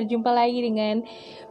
[0.00, 1.04] Berjumpa lagi dengan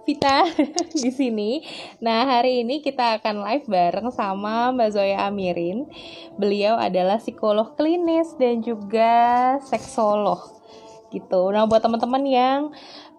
[0.09, 0.41] Vita
[1.05, 1.61] di sini.
[2.01, 5.85] Nah, hari ini kita akan live bareng sama Mbak Zoya Amirin.
[6.33, 10.49] Beliau adalah psikolog klinis dan juga seksolog.
[11.13, 11.41] Gitu.
[11.53, 12.61] Nah, buat teman-teman yang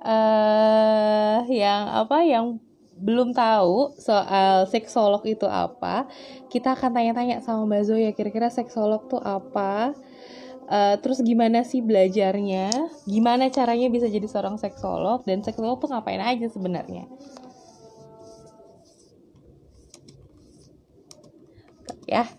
[0.03, 2.59] uh, yang apa yang
[2.99, 6.11] belum tahu soal seksolog itu apa,
[6.51, 9.95] kita akan tanya-tanya sama Mbak Zoya kira-kira seksolog tuh apa
[10.71, 12.71] Uh, terus gimana sih belajarnya?
[13.03, 15.27] Gimana caranya bisa jadi seorang seksolog?
[15.27, 17.11] Dan seksolog tuh ngapain aja sebenarnya?
[22.07, 22.31] Ya,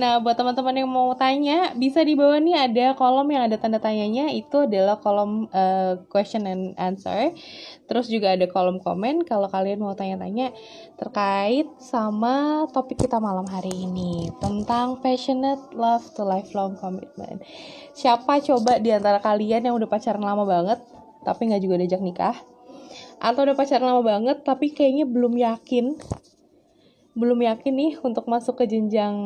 [0.00, 3.76] Nah, buat teman-teman yang mau tanya, bisa di bawah nih ada kolom yang ada tanda
[3.76, 7.36] tanyanya, itu adalah kolom uh, question and answer.
[7.84, 10.56] Terus juga ada kolom komen kalau kalian mau tanya-tanya
[10.96, 17.44] terkait sama topik kita malam hari ini tentang passionate love to lifelong commitment.
[17.92, 20.80] Siapa coba di antara kalian yang udah pacaran lama banget,
[21.28, 22.36] tapi nggak juga diajak nikah?
[23.20, 26.00] Atau udah pacaran lama banget, tapi kayaknya belum yakin
[27.10, 29.18] belum yakin nih untuk masuk ke jenjang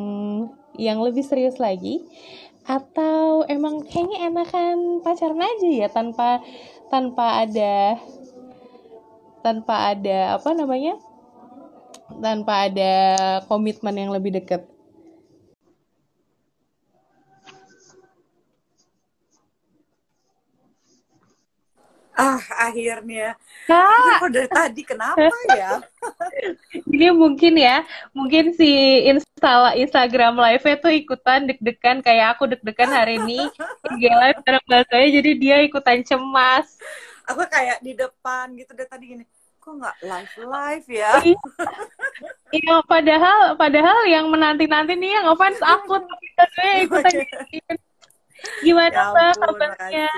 [0.77, 2.03] yang lebih serius lagi
[2.65, 6.41] atau emang kayaknya enakan pacaran aja ya tanpa
[6.89, 8.01] tanpa ada
[9.45, 10.97] tanpa ada apa namanya
[12.17, 12.93] tanpa ada
[13.45, 14.65] komitmen yang lebih dekat
[22.15, 22.39] Ah,
[22.71, 23.35] akhirnya.
[23.67, 24.23] Kak.
[24.23, 25.83] Kok dari tadi kenapa ya?
[26.95, 27.83] Ini mungkin ya,
[28.15, 29.03] mungkin si
[29.45, 33.45] install Instagram live-nya tuh ikutan deg-degan kayak aku deg-degan hari ini.
[33.93, 36.81] IG live bareng bahasanya jadi dia ikutan cemas.
[37.29, 39.25] Aku kayak di depan gitu dari tadi gini.
[39.61, 41.11] Kok nggak live live ya?
[41.21, 41.37] Iya,
[42.57, 47.13] iya padahal padahal yang menanti-nanti nih yang ngefans aku tapi saya ikutan
[48.61, 50.09] Gimana ya kabarnya?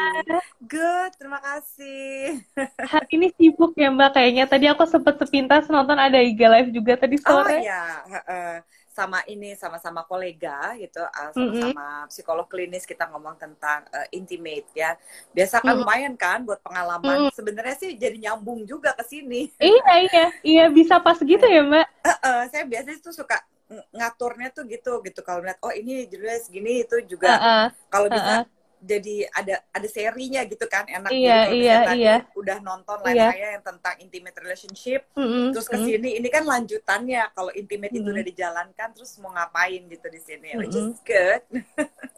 [0.59, 2.44] Good, terima kasih.
[2.75, 4.44] Hari ini sibuk ya Mbak kayaknya.
[4.47, 7.56] Tadi aku sempet sepintas nonton ada IG Live juga tadi oh, sore.
[7.56, 8.57] Oh iya, uh,
[8.97, 12.09] sama ini sama-sama kolega gitu, uh, sama-sama mm -hmm.
[12.09, 14.97] psikolog klinis kita ngomong tentang uh, intimate ya.
[15.38, 15.81] Biasa kan mm -hmm.
[15.85, 17.06] lumayan kan buat pengalaman.
[17.06, 17.35] Mm -hmm.
[17.38, 19.53] Sebenarnya sih jadi nyambung juga ke sini.
[19.62, 21.88] Iya iya, iya bisa pas gitu ya Mbak.
[22.02, 23.38] Uh, uh, saya biasanya tuh suka
[23.68, 27.66] ngaturnya tuh gitu gitu kalau lihat oh ini judulnya segini itu juga uh -uh.
[27.91, 28.56] kalau bisa uh -uh.
[28.78, 32.16] Jadi ada ada serinya gitu kan enak iya, gitu iya, iya.
[32.38, 33.30] udah nonton live iya.
[33.34, 35.46] saya yang tentang intimate relationship mm -hmm.
[35.54, 36.20] terus ke sini mm -hmm.
[36.22, 38.08] ini kan lanjutannya kalau intimate mm -hmm.
[38.08, 40.62] itu udah dijalankan terus mau ngapain gitu di sini mm -hmm.
[40.62, 41.42] which is good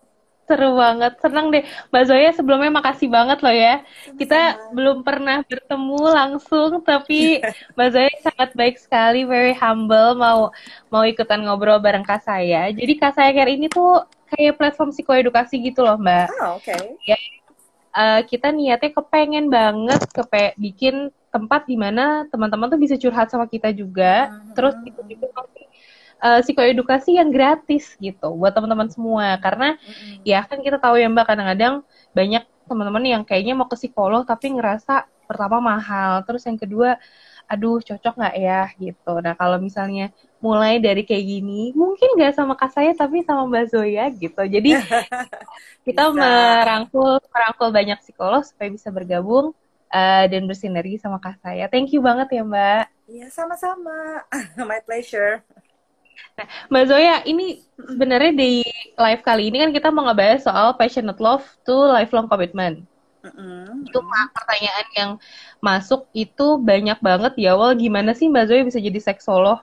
[0.49, 1.61] Seru banget, senang deh.
[1.93, 3.85] Mbak Zoya sebelumnya makasih banget loh ya.
[4.17, 7.37] Kita belum pernah bertemu langsung, tapi
[7.77, 10.49] Mbak Zoya sangat baik sekali, very humble, mau
[10.89, 12.73] mau ikutan ngobrol bareng Kak saya.
[12.73, 16.27] Jadi Kak saya Care ini tuh kayak platform psikoedukasi gitu loh Mbak.
[16.39, 16.65] Oh, oke.
[16.65, 16.83] Okay.
[17.05, 17.17] Ya,
[17.93, 23.45] uh, kita niatnya kepengen banget kepe bikin tempat di mana teman-teman tuh bisa curhat sama
[23.45, 24.53] kita juga, -huh.
[24.57, 25.29] terus itu juga
[26.23, 30.25] uh, psikoedukasi yang gratis gitu buat teman-teman semua karena mm-hmm.
[30.27, 31.75] ya kan kita tahu ya Mbak kadang-kadang
[32.11, 37.01] banyak teman-teman yang kayaknya mau ke psikolog tapi ngerasa pertama mahal terus yang kedua
[37.49, 38.61] aduh cocok nggak ya?
[38.77, 39.13] gitu.
[39.25, 43.65] Nah kalau misalnya mulai dari kayak gini mungkin nggak sama kak saya tapi sama Mbak
[43.73, 44.41] Zoya gitu.
[44.45, 44.77] Jadi
[45.89, 49.57] kita merangkul merangkul banyak psikolog supaya bisa bergabung
[49.89, 51.65] uh, dan bersinergi sama kak saya.
[51.65, 52.83] Thank you banget ya Mbak.
[53.09, 54.21] Iya sama-sama.
[54.69, 55.41] My pleasure
[56.39, 58.63] Nah, Mbak Zoya, ini sebenarnya di
[58.95, 62.87] live kali ini kan kita mau ngebahas soal passionate love to lifelong commitment.
[63.19, 63.91] Mm-hmm.
[63.91, 63.99] Itu
[64.31, 65.11] pertanyaan yang
[65.59, 67.59] masuk itu banyak banget ya.
[67.59, 69.59] Awal gimana sih Mbak Zoya bisa jadi seksolog?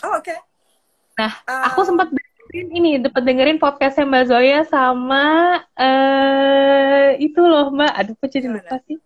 [0.00, 0.24] Oh, oke.
[0.24, 0.38] Okay.
[1.20, 1.68] Nah, uh...
[1.68, 5.24] aku sempat dengerin ini, dapat dengerin podcastnya Mbak Zoya sama
[5.76, 7.92] uh, itu loh Mbak.
[8.00, 8.96] Aduh, kok jadi lupa sih?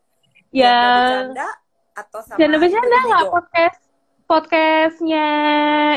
[0.55, 1.29] Ya.
[1.99, 3.88] atau sama Jangan bercanda nggak podcast
[4.29, 5.27] podcastnya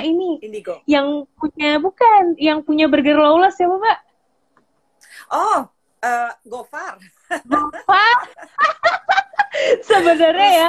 [0.07, 0.39] ini.
[0.39, 0.79] Indigo.
[0.87, 3.99] Yang punya bukan yang punya burger lawless ya mbak?
[5.29, 5.67] Oh
[6.01, 6.97] uh, Gofar.
[7.45, 8.17] Gofar?
[9.87, 10.67] Sebenarnya ya.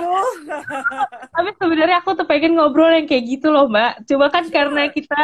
[1.31, 4.05] Tapi sebenarnya aku tuh pengen ngobrol yang kayak gitu loh mbak.
[4.05, 5.23] Coba kan karena kita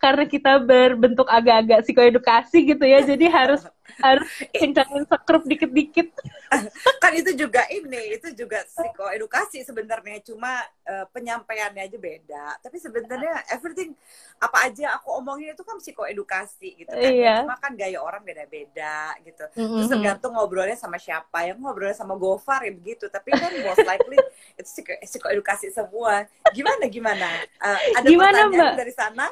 [0.00, 3.68] karena kita berbentuk agak-agak psikoedukasi gitu ya jadi harus
[4.00, 6.08] harus kencangin sekrup dikit-dikit.
[7.02, 12.46] Kan itu juga ini itu juga psikoedukasi sebenarnya cuma uh, penyampaiannya aja beda.
[12.64, 13.92] Tapi sebenarnya everything
[14.40, 17.44] apa aja aku omongin itu kan psikoedukasi gitu kan iya.
[17.44, 19.44] cuma kan gaya orang beda-beda gitu.
[19.52, 21.44] Terus tergantung ngobrolnya sama siapa.
[21.44, 23.06] Yang ngobrolnya sama Gofar ya begitu.
[23.12, 24.16] Tapi kan most likely
[24.60, 24.70] itu
[25.04, 26.24] psikoedukasi semua.
[26.56, 27.28] Gimana gimana?
[27.60, 28.80] Uh, ada gimana, pertanyaan mbak?
[28.80, 29.26] dari sana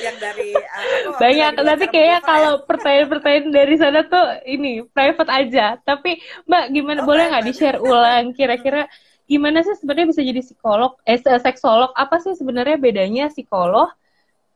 [0.00, 5.66] yang dari uh, banyak nanti kayak kalau pertanyaan-pertanyaan dari sana tuh ini private aja.
[5.80, 8.32] Tapi mbak gimana oh, boleh nggak di share ulang?
[8.36, 8.88] Kira-kira
[9.26, 11.90] gimana sih sebenarnya bisa jadi psikolog eh seksolog?
[11.96, 13.90] Apa sih sebenarnya bedanya psikolog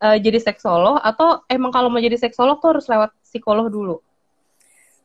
[0.01, 1.01] uh, jadi seksolog?
[1.01, 3.97] Atau emang kalau mau jadi seksolog tuh harus lewat psikolog dulu?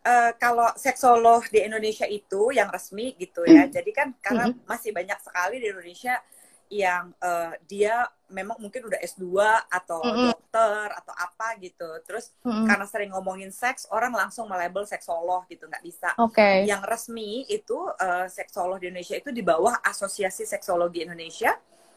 [0.06, 3.66] Uh, kalau seksolog di Indonesia itu yang resmi gitu ya.
[3.66, 3.74] Mm.
[3.74, 4.70] Jadi kan karena mm.
[4.70, 6.22] masih banyak sekali di Indonesia
[6.82, 9.24] yang uh, dia memang mungkin udah S2
[9.70, 10.28] atau mm -hmm.
[10.34, 11.90] dokter atau apa gitu.
[12.04, 12.66] Terus mm -hmm.
[12.68, 16.10] karena sering ngomongin seks, orang langsung melabel seksolog gitu, nggak bisa.
[16.18, 16.66] Okay.
[16.66, 21.54] Yang resmi itu uh, seksolog di Indonesia itu di bawah Asosiasi Seksologi Indonesia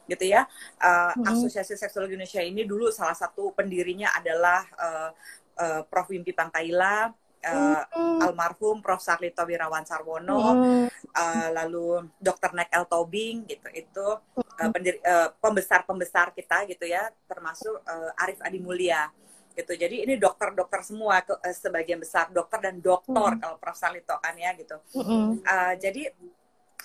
[0.08, 0.44] gitu ya.
[0.81, 1.31] Uh, mm -hmm.
[1.32, 5.10] Asosiasi Seksologi Indonesia ini dulu salah satu pendirinya adalah uh,
[5.58, 6.08] uh, Prof.
[6.08, 7.12] Wimpi Pangkaila
[7.44, 8.19] uh, mm.
[8.25, 8.99] almarhum Prof.
[8.99, 10.87] Sarlito Wirawan Sarwono, mm.
[11.14, 12.55] uh, lalu Dr.
[12.55, 12.85] Nek L.
[12.90, 14.06] Tobing gitu itu
[14.38, 19.08] uh, pendiri, uh, pembesar-pembesar kita gitu ya, termasuk uh, Arif Adi Mulia
[19.55, 19.75] gitu.
[19.75, 23.41] Jadi ini dokter-dokter semua ke, uh, sebagian besar dokter dan doktor mm.
[23.43, 23.76] kalau Prof.
[23.79, 24.76] Sarlito kan ya gitu.
[24.99, 25.43] Mm.
[25.43, 26.11] Uh, jadi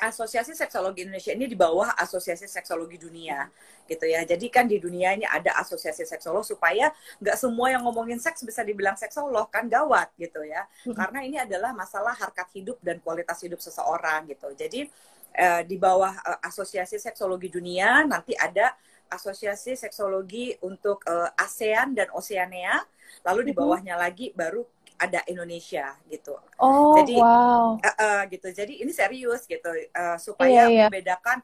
[0.01, 3.45] Asosiasi Seksologi Indonesia ini di bawah Asosiasi Seksologi Dunia
[3.85, 4.23] gitu ya.
[4.23, 8.63] Jadi kan di dunia ini ada asosiasi seksolog supaya nggak semua yang ngomongin seks bisa
[8.63, 10.65] dibilang seksolog kan gawat gitu ya.
[10.87, 14.49] Karena ini adalah masalah harkat hidup dan kualitas hidup seseorang gitu.
[14.55, 14.87] Jadi
[15.35, 18.73] eh, di bawah eh, Asosiasi Seksologi Dunia nanti ada
[19.11, 22.81] Asosiasi Seksologi untuk eh, ASEAN dan Oceania.
[23.27, 24.63] Lalu di bawahnya lagi baru
[25.03, 26.39] ada Indonesia gitu.
[26.55, 27.75] Oh, jadi wow.
[27.77, 28.47] uh, uh, gitu.
[28.55, 30.87] Jadi ini serius gitu uh, supaya yeah, yeah.
[30.87, 31.43] membedakan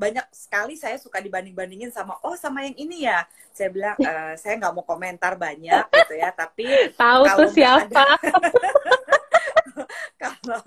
[0.00, 3.26] banyak sekali saya suka dibanding-bandingin sama oh sama yang ini ya.
[3.50, 8.04] Saya bilang uh, saya nggak mau komentar banyak gitu ya, tapi tahu tuh siapa.
[10.22, 10.60] kalau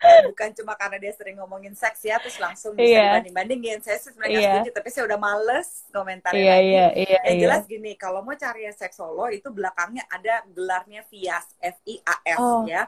[0.00, 3.18] eh, bukan cuma karena dia sering ngomongin seks ya terus langsung bisa yeah.
[3.20, 4.52] dibanding-bandingin saya sih sebenarnya yeah.
[4.60, 7.42] setuju tapi saya udah males komentar yeah, lagi yeah, yeah, yang yeah.
[7.46, 12.40] jelas gini kalau mau cari seksolo itu belakangnya ada gelarnya FIAS F I A S
[12.40, 12.64] oh.
[12.66, 12.86] ya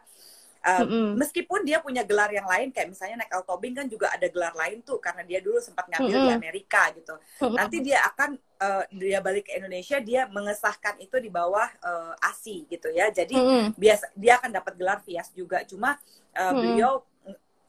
[0.63, 1.19] Uh, mm-hmm.
[1.19, 4.79] Meskipun dia punya gelar yang lain, kayak misalnya Nekel Tobing kan juga ada gelar lain
[4.87, 6.31] tuh, karena dia dulu sempat ngambil mm-hmm.
[6.31, 7.15] di Amerika gitu.
[7.51, 12.71] Nanti dia akan uh, dia balik ke Indonesia, dia mengesahkan itu di bawah uh, ASI
[12.71, 13.11] gitu ya.
[13.11, 13.75] Jadi mm-hmm.
[13.75, 15.67] biasa dia akan dapat gelar Vias juga.
[15.67, 16.57] Cuma uh, mm-hmm.
[16.63, 17.03] beliau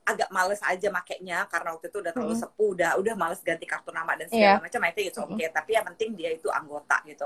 [0.04, 2.54] agak males aja makainya karena waktu itu udah terlalu mm-hmm.
[2.54, 4.62] sepuh, udah udah males ganti kartu nama dan segala yeah.
[4.62, 4.80] macam.
[4.86, 5.48] Itu itu oke, okay.
[5.50, 7.26] tapi yang penting dia itu anggota gitu.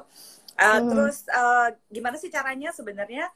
[0.56, 0.88] Uh, mm-hmm.
[0.90, 3.28] Terus uh, gimana sih caranya sebenarnya?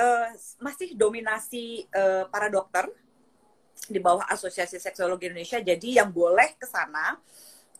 [0.00, 0.28] uh,
[0.60, 2.88] masih dominasi uh, para dokter
[3.88, 5.60] di bawah Asosiasi Seksologi Indonesia.
[5.60, 7.16] Jadi yang boleh ke sana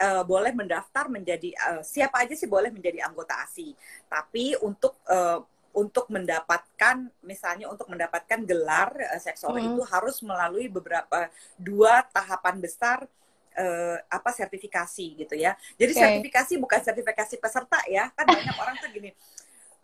[0.00, 3.76] uh, boleh mendaftar menjadi uh, siapa aja sih boleh menjadi anggota ASI.
[4.08, 9.68] Tapi untuk uh, untuk mendapatkan misalnya untuk mendapatkan gelar uh, seksolog hmm.
[9.76, 13.06] itu harus melalui beberapa dua tahapan besar
[13.54, 15.54] uh, apa sertifikasi gitu ya.
[15.76, 16.02] Jadi okay.
[16.02, 18.10] sertifikasi bukan sertifikasi peserta ya.
[18.16, 19.10] Kan banyak orang tuh gini,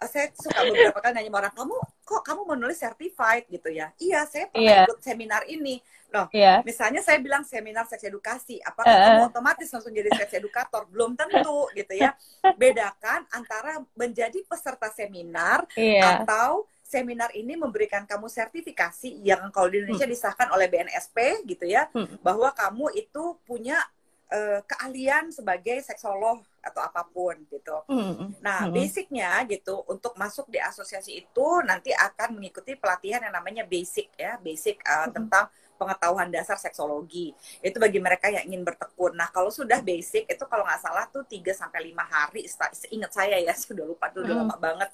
[0.04, 4.52] saya suka beberapa kali nanya orang kamu kok kamu menulis certified gitu ya iya saya
[4.52, 4.84] pernah yeah.
[4.84, 5.80] ikut seminar ini
[6.12, 6.60] loh yeah.
[6.62, 9.00] misalnya saya bilang seminar seks edukasi apakah uh.
[9.08, 12.12] kamu otomatis langsung jadi seks edukator belum tentu gitu ya
[12.60, 16.20] bedakan antara menjadi peserta seminar yeah.
[16.20, 20.14] atau seminar ini memberikan kamu sertifikasi yang kalau di Indonesia hmm.
[20.14, 22.22] disahkan oleh BNSP gitu ya hmm.
[22.22, 23.82] bahwa kamu itu punya
[24.30, 27.76] uh, keahlian sebagai seksolog atau apa pun gitu.
[27.86, 28.42] Mm-hmm.
[28.42, 34.10] Nah, basicnya gitu untuk masuk di asosiasi itu nanti akan mengikuti pelatihan yang namanya basic
[34.18, 35.14] ya, basic uh, mm-hmm.
[35.14, 35.46] tentang
[35.76, 37.36] pengetahuan dasar seksologi.
[37.60, 39.14] Itu bagi mereka yang ingin bertekun.
[39.14, 42.42] Nah, kalau sudah basic itu kalau nggak salah tuh 3 sampai 5 hari
[42.74, 44.50] seingat saya ya, sudah lupa tuh udah mm-hmm.
[44.50, 44.90] lama banget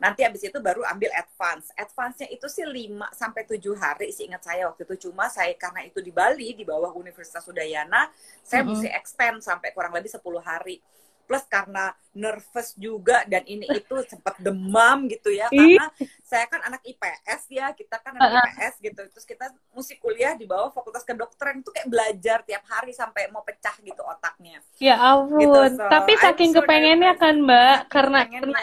[0.00, 1.68] Nanti habis itu baru ambil advance.
[1.76, 5.08] Advance-nya itu sih 5 sampai 7 hari sih ingat saya waktu itu.
[5.08, 8.08] Cuma saya karena itu di Bali di bawah Universitas Udayana,
[8.40, 8.80] saya mm -hmm.
[8.80, 10.80] mesti extend sampai kurang lebih 10 hari.
[11.28, 15.86] Plus karena nervous juga dan ini itu sempat demam gitu ya karena
[16.26, 19.02] saya kan anak IPS ya, kita kan anak IPS gitu.
[19.14, 23.46] Terus kita mesti kuliah di bawah Fakultas Kedokteran itu kayak belajar tiap hari sampai mau
[23.46, 24.58] pecah gitu otaknya.
[24.82, 25.38] Ya ampun.
[25.38, 28.58] Gitu, so, Tapi saking kepengennya kan, Mbak, karena karena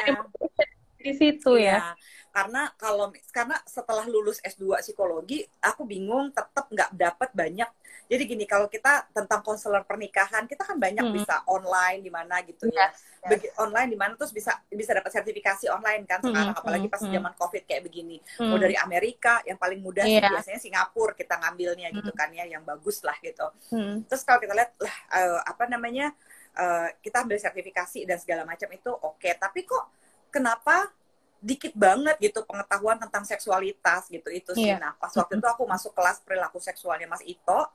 [0.98, 1.80] di situ ya.
[1.80, 1.94] ya.
[2.38, 7.70] Karena kalau karena setelah lulus S2 psikologi, aku bingung tetap nggak dapat banyak.
[8.08, 11.16] Jadi gini, kalau kita tentang konselor pernikahan, kita kan banyak hmm.
[11.18, 12.88] bisa online di mana gitu ya.
[13.27, 16.62] Yes, online di mana terus bisa bisa dapat sertifikasi online kan sekarang hmm.
[16.63, 17.12] apalagi pas hmm.
[17.12, 18.24] zaman Covid kayak begini.
[18.39, 18.56] Hmm.
[18.56, 20.32] Mau dari Amerika yang paling mudah yeah.
[20.32, 22.20] biasanya Singapura kita ngambilnya gitu hmm.
[22.22, 23.50] kan ya yang bagus lah gitu.
[23.75, 24.08] Hmm.
[24.08, 26.16] Terus kalau kita lihat lah uh, apa namanya
[26.56, 29.36] uh, kita ambil sertifikasi dan segala macam itu oke, okay.
[29.36, 29.92] tapi kok
[30.38, 30.94] kenapa
[31.38, 34.74] dikit banget gitu pengetahuan tentang seksualitas gitu itu sih.
[34.74, 34.82] Yeah.
[34.82, 37.70] Nah pas waktu itu aku masuk kelas perilaku seksualnya Mas Ito,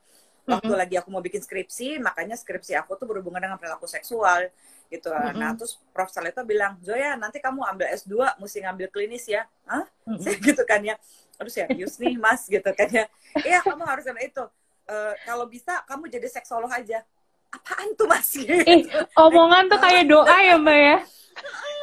[0.46, 0.80] waktu mm -hmm.
[0.82, 4.50] lagi aku mau bikin skripsi makanya skripsi aku tuh berhubungan dengan perilaku seksual
[4.90, 5.38] gitu mm -hmm.
[5.38, 9.86] nah terus Prof Salito bilang Zoya nanti kamu ambil S2 mesti ngambil klinis ya Hah?
[10.02, 10.42] Mm -hmm.
[10.50, 10.98] gitu kan ya
[11.38, 13.06] terus ya Yus nih mas gitu kan ya
[13.46, 14.44] iya kamu harus ambil itu
[14.90, 17.06] uh, kalau bisa kamu jadi seksolog aja
[17.54, 18.66] apaan tuh mas gitu.
[18.66, 18.82] eh,
[19.14, 20.96] omongan tuh kayak doa ya mbak ya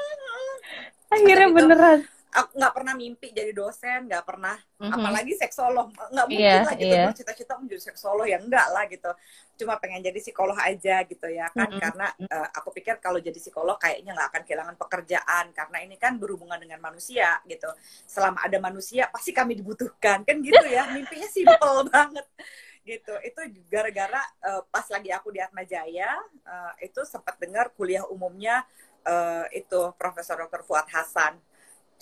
[1.10, 2.00] akhirnya beneran.
[2.30, 4.54] aku nggak pernah mimpi jadi dosen nggak pernah.
[4.80, 4.96] Mm-hmm.
[4.96, 6.96] apalagi seksolog nggak mungkin yeah, lah gitu.
[6.96, 7.12] yeah.
[7.12, 9.12] cita-cita menjadi seksolog ya enggak lah gitu.
[9.60, 11.68] Cuma pengen jadi psikolog aja gitu ya kan.
[11.68, 11.82] Mm-hmm.
[11.82, 15.46] karena uh, aku pikir kalau jadi psikolog kayaknya nggak akan kehilangan pekerjaan.
[15.58, 17.68] Karena ini kan berhubungan dengan manusia gitu.
[18.06, 20.22] Selama ada manusia pasti kami dibutuhkan.
[20.22, 20.86] Kan gitu ya.
[20.96, 22.28] Mimpinya simple banget
[22.86, 23.13] gitu.
[23.25, 26.13] Itu gara-gara uh, pas lagi aku di Atma Jaya
[26.46, 28.66] uh, itu sempat dengar kuliah umumnya
[29.06, 30.63] uh, itu Profesor Dr.
[30.65, 31.39] Fuad Hasan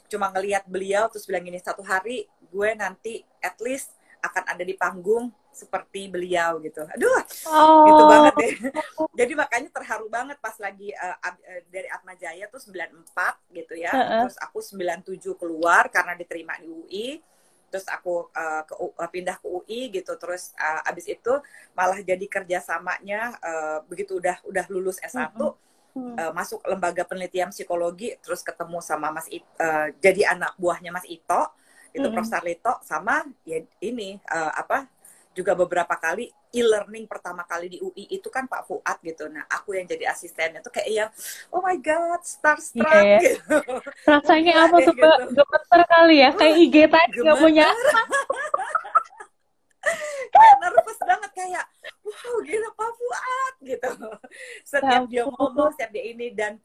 [0.08, 3.92] cuma ngelihat beliau terus bilang gini satu hari gue nanti at least
[4.24, 6.86] akan ada di panggung seperti beliau gitu.
[6.86, 7.86] Aduh, oh.
[7.90, 8.54] gitu banget deh.
[9.20, 13.90] Jadi makanya terharu banget pas lagi uh, uh, dari Atma Jaya tuh 94 gitu ya.
[13.90, 14.22] Uh -uh.
[14.30, 17.08] Terus aku 97 keluar karena diterima di UI.
[17.74, 20.14] Terus aku uh, ke uh, pindah ke UI gitu.
[20.22, 21.34] Terus uh, abis itu
[21.74, 25.54] malah jadi kerjasamanya uh, begitu udah udah lulus S1 uh
[25.98, 30.94] -uh uh, masuk lembaga penelitian psikologi terus ketemu sama Mas It, uh, jadi anak buahnya
[30.94, 31.54] Mas Ito
[31.94, 32.14] itu mm -hmm.
[32.14, 34.90] Prof Sarlito sama ya ini uh, apa
[35.38, 39.30] juga beberapa kali e-learning pertama kali di UI itu kan Pak Fuad gitu.
[39.30, 41.10] Nah, aku yang jadi asistennya tuh kayak yang
[41.54, 43.22] oh my god, starstruck yeah, yeah.
[43.22, 43.58] gitu.
[44.10, 44.98] Rasanya apa tuh?
[44.98, 45.12] Gitu.
[45.38, 47.68] Gemeter kali ya, kayak IG tadi nggak punya.
[50.36, 51.66] kayak nervous banget kayak
[52.04, 53.92] wow gila Pak Fuad gitu.
[54.64, 56.60] Setiap dia ngomong setiap dia ini dan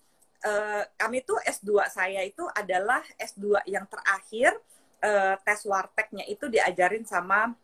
[0.46, 4.54] uh, kami tuh S2 saya itu adalah S2 yang terakhir
[5.02, 7.54] uh, tes warteknya itu diajarin sama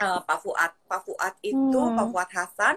[0.00, 0.72] uh, Pak Fuad.
[0.88, 1.96] Pak Fuad itu hmm.
[1.96, 2.76] Pak Fuad Hasan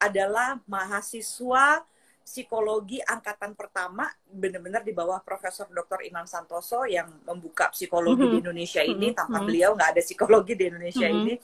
[0.00, 1.84] adalah mahasiswa
[2.24, 6.08] psikologi angkatan pertama benar-benar di bawah Profesor Dr.
[6.08, 8.32] Imam Santoso yang membuka psikologi mm -hmm.
[8.32, 9.18] di Indonesia ini mm -hmm.
[9.20, 9.46] tanpa mm-hmm.
[9.46, 11.20] beliau nggak ada psikologi di Indonesia mm -hmm.
[11.20, 11.34] ini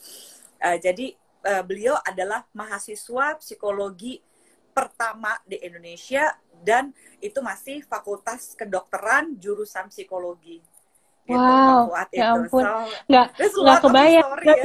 [0.65, 1.07] uh, jadi
[1.45, 4.17] uh, beliau adalah mahasiswa psikologi
[4.73, 6.33] pertama di Indonesia
[6.65, 6.89] dan
[7.21, 10.65] itu masih fakultas kedokteran jurusan psikologi
[11.29, 12.73] gitu, wow ya ampun so,
[13.05, 14.55] nggak nggak kebayang story, ya.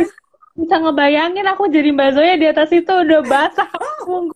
[0.57, 4.33] bisa ngebayangin aku jadi Mbak Zoya di atas itu udah basah oh,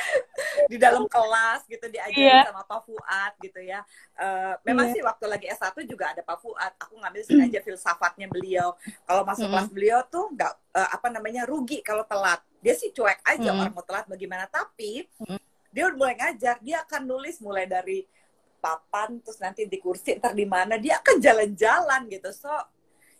[0.70, 2.44] di dalam kelas gitu diajarin yeah.
[2.46, 3.80] sama Pak Fuad gitu ya.
[4.16, 4.94] Uh, memang yeah.
[4.98, 6.72] sih waktu lagi S1 juga ada Pak Fuad.
[6.82, 8.74] Aku ngambil sengaja filsafatnya beliau.
[9.06, 9.52] Kalau masuk mm.
[9.52, 12.40] kelas beliau tuh nggak uh, apa namanya rugi kalau telat.
[12.60, 13.60] Dia sih cuek aja mm.
[13.60, 14.44] orang mau telat bagaimana.
[14.50, 15.40] Tapi mm.
[15.70, 16.56] dia udah mulai ngajar.
[16.60, 18.02] Dia akan nulis mulai dari
[18.56, 20.80] papan terus nanti di kursi ntar di mana.
[20.80, 22.30] Dia akan jalan-jalan gitu.
[22.34, 22.50] So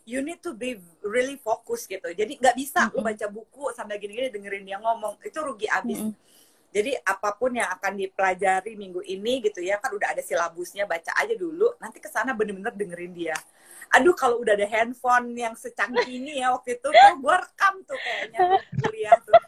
[0.07, 2.07] you need to be really fokus gitu.
[2.15, 2.95] Jadi nggak bisa mm -hmm.
[2.95, 5.99] lu baca buku sambil gini-gini dengerin dia ngomong itu rugi abis.
[5.99, 6.25] Mm -hmm.
[6.67, 11.15] Jadi apa pun yang akan dipelajari minggu ini gitu ya kan udah ada silabusnya baca
[11.15, 11.71] aja dulu.
[11.79, 13.37] Nanti ke sana bener-bener dengerin dia.
[13.95, 17.95] Aduh kalau udah ada handphone yang secanggih ini ya waktu itu tuh gue rekam tuh
[17.95, 18.39] kayaknya
[18.83, 19.39] kuliah tuh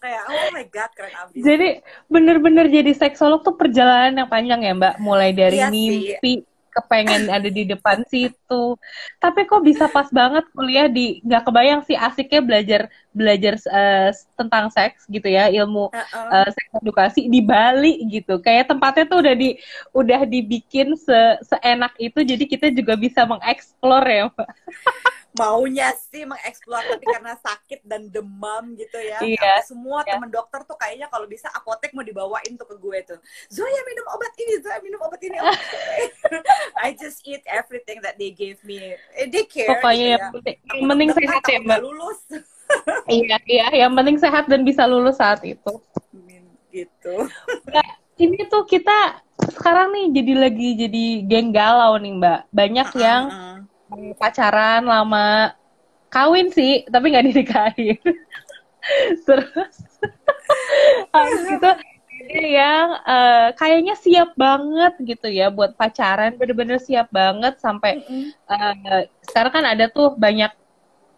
[0.00, 1.42] kayak oh my god keren abis.
[1.44, 1.68] Jadi
[2.08, 6.36] bener-bener jadi seksolog tuh perjalanan yang panjang ya mbak, mulai dari iya mimpi, sih
[6.70, 8.78] kepengen ada di depan situ.
[9.18, 14.70] Tapi kok bisa pas banget kuliah di nggak kebayang sih asiknya belajar belajar uh, tentang
[14.70, 18.38] seks gitu ya ilmu uh seks edukasi di Bali gitu.
[18.40, 19.58] Kayak tempatnya tuh udah di
[19.92, 24.48] udah dibikin se seenak itu jadi kita juga bisa mengeksplor ya Pak
[25.38, 29.18] maunya sih mengeksplor tapi karena sakit dan demam gitu ya.
[29.22, 30.18] Iya, semua iya.
[30.18, 33.18] temen dokter tuh kayaknya kalau bisa apotek mau dibawain tuh ke gue tuh.
[33.46, 35.38] Zoya minum obat ini Zoya minum obat ini
[36.84, 38.98] I just eat everything that they gave me.
[39.14, 40.54] Eh, they care pokoknya gitu ya.
[40.74, 41.78] yang penting sehat ya mbak.
[41.82, 42.20] lulus.
[43.10, 43.66] Iya iya.
[43.86, 45.82] Yang penting sehat dan bisa lulus saat itu.
[46.70, 47.16] Gitu.
[47.66, 49.26] Nah, ini tuh kita
[49.58, 52.40] sekarang nih jadi lagi jadi geng galau nih mbak.
[52.54, 53.02] Banyak uh -uh.
[53.02, 53.22] yang
[54.18, 55.54] pacaran lama.
[56.10, 58.00] Kawin sih tapi nggak dinikahin.
[59.26, 59.76] Terus
[61.14, 61.70] habis itu
[62.30, 68.04] yang uh, kayaknya siap banget gitu ya buat pacaran bener-bener siap banget sampai
[68.46, 70.52] uh, sekarang kan ada tuh banyak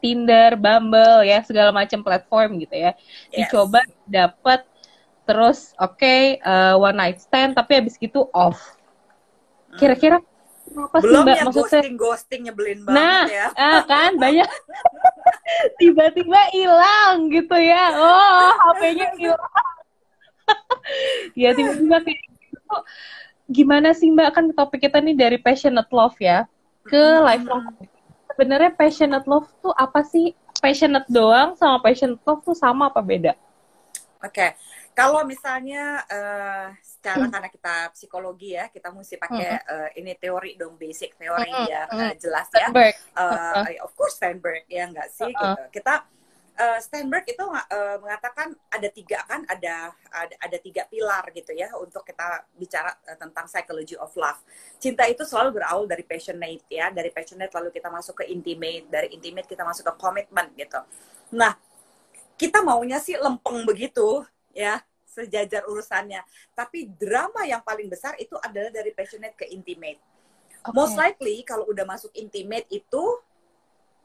[0.02, 2.91] Tinder, Bumble ya segala macam platform gitu ya.
[3.31, 3.47] Yes.
[3.47, 4.67] dicoba dapet
[5.23, 8.59] terus oke okay, uh, eh, one night stand tapi habis gitu off.
[9.79, 10.21] Kira-kira
[10.79, 11.37] apa sih Belum mbak?
[11.37, 13.47] yang maksudnya ghosting ghosting nyebelin banget nah, ya.
[13.69, 14.49] ah, kan banyak
[15.81, 17.85] tiba-tiba hilang gitu ya.
[17.95, 19.43] Oh HP-nya hilang.
[21.38, 22.76] Ya tiba-tiba kayak gitu.
[23.49, 24.35] gimana sih mbak?
[24.35, 26.45] Kan topik kita nih dari passionate love ya.
[26.83, 27.73] Ke lifelong.
[28.35, 30.35] Sebenarnya passionate love tuh apa sih?
[30.59, 33.33] Passionate doang sama passionate love tuh sama apa beda?
[34.23, 34.50] Oke, okay.
[34.93, 37.33] Kalau misalnya uh, secara hmm.
[37.33, 39.73] karena kita psikologi ya, kita mesti pakai hmm.
[39.73, 41.67] uh, ini teori dong, basic teori hmm.
[41.69, 42.69] yang uh, jelas ya.
[42.69, 43.65] Uh, uh.
[43.89, 45.33] Of course Steinberg ya nggak sih?
[45.33, 45.57] Uh -uh.
[45.57, 45.81] Gitu.
[45.81, 46.05] Kita
[46.61, 51.73] uh, Steinberg itu uh, mengatakan ada tiga kan, ada, ada ada tiga pilar gitu ya
[51.81, 54.45] untuk kita bicara uh, tentang psychology of love.
[54.77, 59.09] Cinta itu selalu berawal dari passionate ya, dari passionate lalu kita masuk ke intimate, dari
[59.17, 60.85] intimate kita masuk ke commitment gitu.
[61.33, 61.57] Nah
[62.37, 64.21] kita maunya sih lempeng begitu
[64.56, 64.80] ya
[65.12, 66.25] sejajar urusannya.
[66.56, 70.00] Tapi drama yang paling besar itu adalah dari passionate ke intimate.
[70.62, 70.73] Okay.
[70.73, 73.02] Most likely kalau udah masuk intimate itu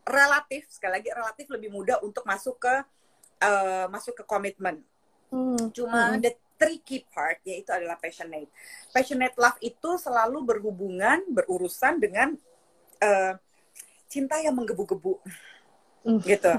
[0.08, 2.76] relatif sekali lagi relatif lebih mudah untuk masuk ke
[3.44, 4.84] uh, masuk ke komitmen.
[5.32, 5.72] Hmm.
[5.72, 6.24] Cuma hmm.
[6.24, 8.50] the tricky part yaitu adalah passionate.
[8.92, 12.34] Passionate love itu selalu berhubungan berurusan dengan
[13.00, 13.34] uh,
[14.10, 15.22] cinta yang menggebu-gebu.
[16.24, 16.54] Gitu.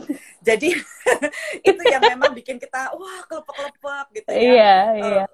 [0.44, 0.70] Jadi
[1.68, 4.38] itu yang memang bikin kita wah kelepek-kelepek gitu ya.
[4.38, 5.24] Iya, uh, iya.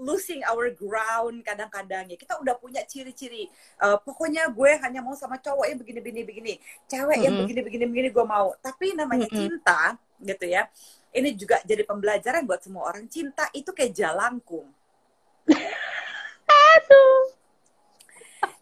[0.00, 2.16] Losing our ground kadang-kadang ya.
[2.16, 3.52] Kita udah punya ciri-ciri.
[3.76, 6.54] Uh, pokoknya gue hanya mau sama cowok yang begini-begini begini.
[6.88, 7.24] Cewek mm -hmm.
[7.24, 8.56] yang begini-begini begini gue mau.
[8.64, 9.40] Tapi namanya mm -hmm.
[9.44, 9.80] cinta
[10.24, 10.64] gitu ya.
[11.10, 13.04] Ini juga jadi pembelajaran buat semua orang.
[13.10, 14.70] Cinta itu kayak jalangkung.
[16.48, 17.40] Aduh.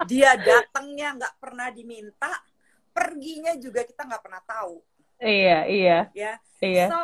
[0.06, 2.30] Dia datangnya nggak pernah diminta,
[2.94, 4.78] perginya juga kita nggak pernah tahu.
[5.18, 5.98] Iya, iya.
[6.14, 6.32] Ya.
[6.62, 6.86] Iya.
[6.90, 7.00] So,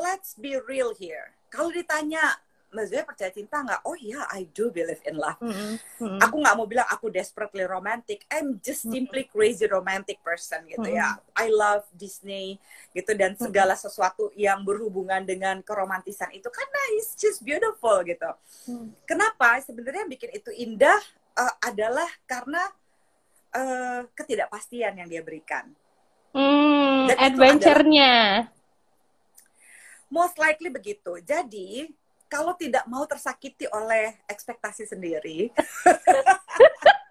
[0.00, 1.32] let's be real here.
[1.48, 2.36] Kalau ditanya,
[2.68, 3.80] Mas Zoya percaya cinta nggak?
[3.88, 5.40] Oh iya, yeah, I do believe in love.
[5.40, 6.20] Mm -hmm.
[6.20, 8.28] Aku nggak mau bilang aku desperately romantic.
[8.28, 11.00] I'm just simply crazy romantic person gitu mm -hmm.
[11.00, 11.16] ya.
[11.32, 12.60] I love Disney
[12.92, 18.30] gitu dan segala sesuatu yang berhubungan dengan keromantisan itu karena it's just beautiful gitu.
[18.68, 18.92] Mm.
[19.08, 19.56] Kenapa?
[19.64, 21.00] Sebenarnya bikin itu indah
[21.40, 22.68] uh, adalah karena
[23.56, 25.72] uh, ketidakpastian yang dia berikan.
[26.32, 28.48] Hmm, adventure-nya.
[30.08, 31.20] Most likely begitu.
[31.24, 31.88] Jadi,
[32.28, 35.52] kalau tidak mau tersakiti oleh ekspektasi sendiri,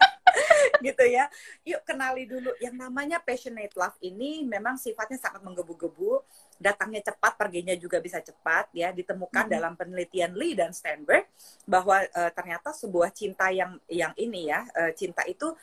[0.86, 1.26] gitu ya.
[1.66, 6.22] Yuk kenali dulu yang namanya passionate love ini memang sifatnya sangat menggebu-gebu,
[6.62, 8.94] datangnya cepat, perginya juga bisa cepat ya.
[8.94, 9.54] Ditemukan hmm.
[9.54, 11.26] dalam penelitian Lee dan Steinberg
[11.66, 15.54] bahwa uh, ternyata sebuah cinta yang yang ini ya, uh, cinta itu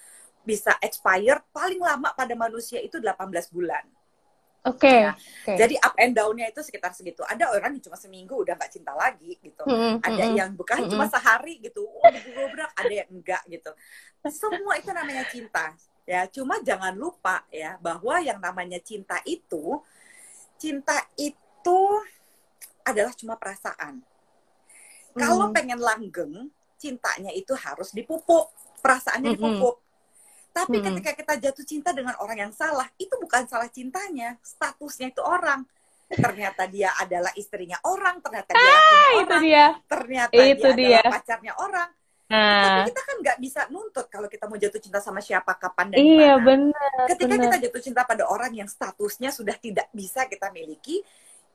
[0.45, 3.17] bisa expire paling lama pada manusia itu 18
[3.51, 3.85] bulan.
[4.65, 4.89] Oke.
[4.89, 4.99] Okay.
[5.05, 5.13] Ya.
[5.45, 5.57] Okay.
[5.61, 7.21] Jadi up and down-nya itu sekitar segitu.
[7.21, 9.65] Ada orang yang cuma seminggu udah nggak cinta lagi gitu.
[9.69, 9.95] Mm -hmm.
[10.01, 10.93] Ada yang bukan mm -hmm.
[10.97, 11.85] cuma sehari gitu.
[11.85, 12.01] Oh.
[12.81, 13.71] Ada yang enggak gitu.
[14.33, 15.77] Semua itu namanya cinta.
[16.05, 19.81] Ya, cuma jangan lupa ya bahwa yang namanya cinta itu
[20.57, 21.81] cinta itu
[22.89, 24.01] adalah cuma perasaan.
[25.13, 25.21] Mm.
[25.21, 26.49] Kalau pengen langgeng,
[26.81, 28.49] cintanya itu harus dipupuk,
[28.81, 29.45] perasaannya mm -hmm.
[29.61, 29.84] dipupuk.
[30.55, 30.87] Tapi hmm.
[30.87, 35.67] ketika kita jatuh cinta dengan orang yang salah, itu bukan salah cintanya, statusnya itu orang.
[36.07, 39.67] Ternyata dia adalah istrinya orang, ternyata dia ah, orang, itu dia.
[39.91, 41.91] ternyata itu dia, dia adalah pacarnya orang.
[42.31, 42.63] Nah.
[42.63, 45.99] Tapi kita kan nggak bisa nuntut kalau kita mau jatuh cinta sama siapa, kapan, dan
[45.99, 47.11] iya, benar.
[47.11, 47.45] Ketika bener.
[47.51, 51.03] kita jatuh cinta pada orang yang statusnya sudah tidak bisa kita miliki,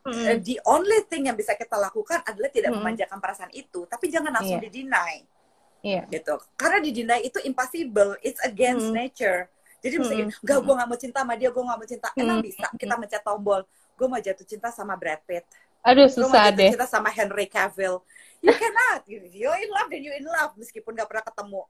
[0.03, 0.43] mm.
[0.43, 2.77] the only thing yang bisa kita lakukan adalah tidak mm.
[2.83, 3.87] memanjakan perasaan itu.
[3.87, 4.67] Tapi jangan langsung yeah.
[4.67, 5.38] di-deny
[5.79, 6.03] Iya.
[6.11, 6.33] Gitu.
[6.59, 8.95] Karena di deny itu impossible, it's against hmm.
[8.95, 9.47] nature.
[9.79, 10.01] Jadi hmm.
[10.03, 12.07] misalnya, enggak, gue gak mau cinta sama dia, gue gak mau cinta.
[12.11, 12.21] Hmm.
[12.23, 13.61] Emang bisa kita mencet tombol,
[13.95, 15.47] gue mau jatuh cinta sama Brad Pitt.
[15.87, 16.71] Aduh, susah gue mau jatuh deh.
[16.75, 18.03] cinta sama Henry Cavill.
[18.43, 19.03] You cannot.
[19.07, 21.63] You in love then you in love, meskipun gak pernah ketemu.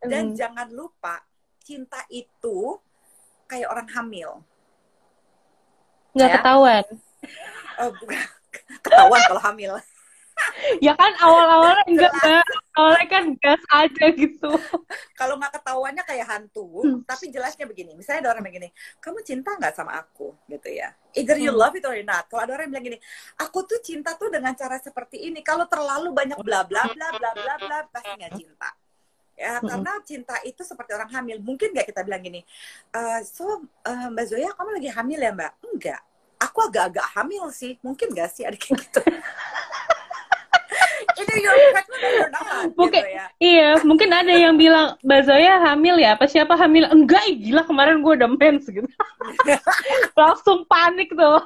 [0.00, 0.36] Dan hmm.
[0.36, 1.20] jangan lupa,
[1.60, 2.80] cinta itu
[3.44, 4.30] kayak orang hamil.
[6.16, 6.34] Nggak ya?
[6.40, 6.84] ketahuan.
[7.76, 7.90] Oh,
[8.84, 9.72] ketahuan kalau hamil
[10.86, 12.44] ya kan awal-awalnya enggak mbak.
[12.70, 14.50] Awalnya kan gas aja gitu.
[15.18, 16.98] Kalau nggak ketahuannya kayak hantu hmm.
[17.04, 17.92] tapi jelasnya begini.
[17.98, 18.68] Misalnya ada orang begini
[19.02, 20.32] kamu cinta nggak sama aku?
[20.46, 20.94] Gitu ya.
[21.18, 21.60] Either you hmm.
[21.60, 22.30] love it or not.
[22.30, 22.98] Kalau ada orang yang bilang gini
[23.36, 25.42] aku tuh cinta tuh dengan cara seperti ini.
[25.42, 28.70] Kalau terlalu banyak bla bla bla bla bla bla pasti nggak cinta.
[29.40, 29.66] Ya hmm.
[29.66, 31.36] karena cinta itu seperti orang hamil.
[31.42, 32.40] Mungkin nggak kita bilang gini
[32.96, 35.52] uh, so uh, mbak Zoya kamu lagi hamil ya mbak?
[35.64, 36.00] Enggak.
[36.40, 37.76] Aku agak-agak hamil sih.
[37.84, 39.04] Mungkin gak sih ada kayak gitu
[41.30, 43.26] either you're pregnant or not mungkin gitu ya.
[43.38, 46.18] iya mungkin ada yang bilang Mbak Zoya hamil ya?
[46.18, 46.90] Apa siapa hamil?
[46.90, 48.86] Enggak gila kemarin gue udah mens gitu.
[50.18, 51.40] Langsung panik tuh.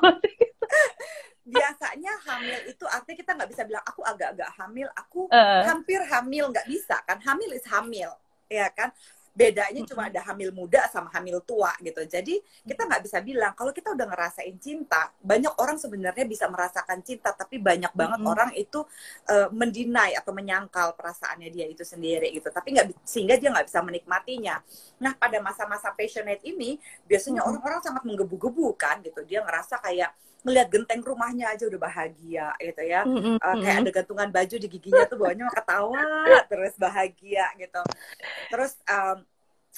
[1.45, 5.63] Biasanya hamil itu artinya kita nggak bisa bilang aku agak-agak hamil aku uh.
[5.69, 6.49] hampir hamil.
[6.49, 7.21] Nggak bisa kan?
[7.21, 8.11] Hamil is hamil
[8.53, 8.93] ya kan
[9.35, 11.99] bedanya cuma ada hamil muda sama hamil tua gitu.
[12.07, 17.03] Jadi kita nggak bisa bilang kalau kita udah ngerasain cinta banyak orang sebenarnya bisa merasakan
[17.03, 18.35] cinta tapi banyak banget mm -hmm.
[18.39, 18.81] orang itu
[19.27, 22.47] uh, mendinai atau menyangkal perasaannya dia itu sendiri gitu.
[22.47, 24.63] Tapi nggak sehingga dia nggak bisa menikmatinya.
[25.03, 27.91] Nah pada masa-masa passionate ini biasanya orang-orang mm -hmm.
[27.91, 29.27] sangat menggebu-gebu kan gitu.
[29.27, 33.37] Dia ngerasa kayak ngelihat genteng rumahnya aja udah bahagia gitu ya mm -hmm.
[33.41, 36.05] uh, kayak ada gantungan baju di giginya tuh bawahnya ketawa
[36.53, 37.83] terus bahagia gitu
[38.53, 39.25] terus um,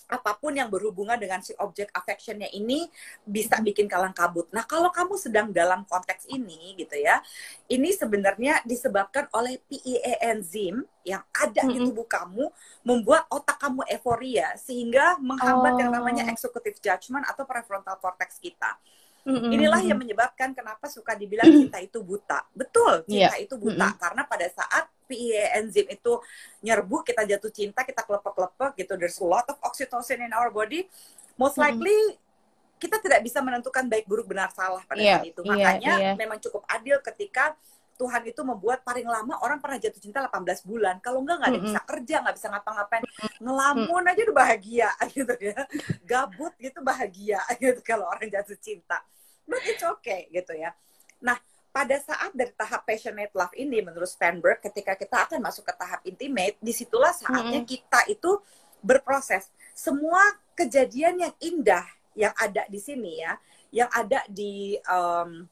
[0.07, 2.87] apa pun yang berhubungan dengan si objek affectionnya ini
[3.27, 4.47] bisa bikin kalang kabut.
[4.55, 7.19] Nah, kalau kamu sedang dalam konteks ini gitu ya,
[7.67, 11.75] ini sebenarnya disebabkan oleh PEA enzim yang ada mm -hmm.
[11.75, 12.45] di tubuh kamu
[12.87, 15.79] membuat otak kamu euforia sehingga menghambat oh.
[15.83, 16.31] yang namanya oh.
[16.31, 18.79] executive judgment atau prefrontal cortex kita.
[19.27, 19.55] Mm-hmm.
[19.59, 22.47] Inilah yang menyebabkan kenapa suka dibilang cinta itu buta.
[22.55, 23.43] Betul, cinta yeah.
[23.43, 23.99] itu buta mm-hmm.
[23.99, 26.23] karena pada saat PEA enzim itu
[26.63, 28.95] nyerbu, kita jatuh cinta, kita kelepek-kelepek gitu.
[28.95, 30.87] There's a lot of oxytocin in our body.
[31.35, 32.79] Most likely mm-hmm.
[32.79, 35.19] kita tidak bisa menentukan baik buruk benar salah pada yeah.
[35.19, 35.43] saat itu.
[35.43, 36.15] Iya, Makanya yeah, yeah.
[36.15, 37.59] memang cukup adil ketika
[37.97, 41.01] Tuhan itu membuat paling lama orang pernah jatuh cinta 18 bulan.
[41.03, 41.75] Kalau enggak nggak ada mm -hmm.
[41.75, 43.03] bisa kerja, nggak bisa ngapa-ngapain,
[43.41, 45.59] ngelamun aja udah bahagia gitu ya.
[46.05, 49.01] Gabut gitu bahagia gitu kalau orang jatuh cinta
[49.47, 50.75] but it's okay gitu ya.
[51.23, 51.39] Nah,
[51.73, 56.01] pada saat dari tahap passionate love ini menurut Steinberg ketika kita akan masuk ke tahap
[56.09, 57.69] intimate di situlah saatnya hmm.
[57.69, 58.41] kita itu
[58.81, 60.21] berproses semua
[60.57, 61.85] kejadian yang indah
[62.17, 63.37] yang ada di sini ya
[63.69, 65.45] yang ada di um,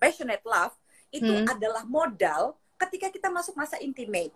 [0.00, 0.72] passionate love
[1.12, 1.52] itu hmm.
[1.52, 4.32] adalah modal ketika kita masuk masa intimate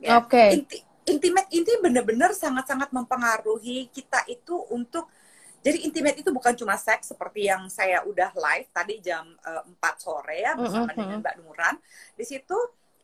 [0.00, 0.18] ya.
[0.22, 0.32] Oke.
[0.32, 0.48] Okay.
[0.56, 5.10] Inti, intimate ini benar-benar sangat-sangat mempengaruhi kita itu untuk
[5.58, 9.82] jadi intimate itu bukan cuma seks seperti yang saya udah live tadi jam uh, eh,
[9.82, 10.98] 4 sore ya bersama mm -hmm.
[11.02, 11.74] dengan Mbak Nuran.
[12.14, 12.58] Di situ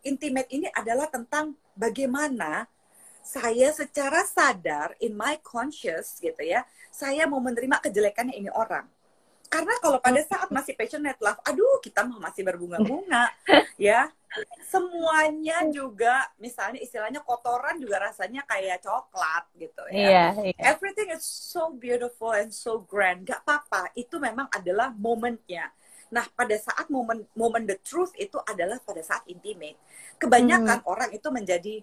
[0.07, 2.71] intimate ini adalah tentang bagaimana
[3.25, 6.63] saya secara sadar in my conscious gitu ya,
[6.93, 8.85] saya mau menerima kejelekannya ini orang
[9.55, 13.31] karena kalau pada saat masih passionate love, aduh kita mah masih berbunga-bunga,
[13.79, 14.11] ya.
[14.67, 20.09] Semuanya juga, misalnya istilahnya kotoran juga rasanya kayak coklat gitu ya.
[20.11, 20.61] Yeah, yeah.
[20.75, 23.23] Everything is so beautiful and so grand.
[23.23, 25.71] Gak apa-apa, itu memang adalah momennya.
[26.11, 29.79] Nah, pada saat momen momen the truth itu adalah pada saat intimate.
[30.19, 30.91] Kebanyakan hmm.
[30.91, 31.75] orang itu menjadi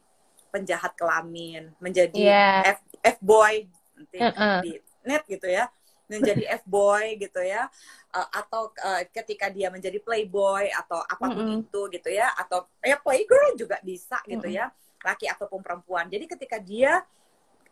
[0.51, 2.75] penjahat kelamin, menjadi yeah.
[2.75, 4.59] F, F boy nanti uh -uh.
[4.65, 4.71] di
[5.05, 5.69] net gitu ya
[6.11, 7.71] menjadi f-boy gitu ya
[8.11, 11.63] uh, atau uh, ketika dia menjadi playboy atau apa pun mm -hmm.
[11.63, 14.59] itu gitu ya atau ya playgirl juga bisa gitu mm -hmm.
[14.59, 14.65] ya
[15.01, 17.01] laki ataupun perempuan jadi ketika dia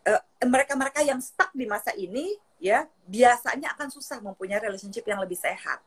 [0.08, 5.36] uh, mereka-mereka yang stuck di masa ini ya biasanya akan susah mempunyai relationship yang lebih
[5.36, 5.80] sehat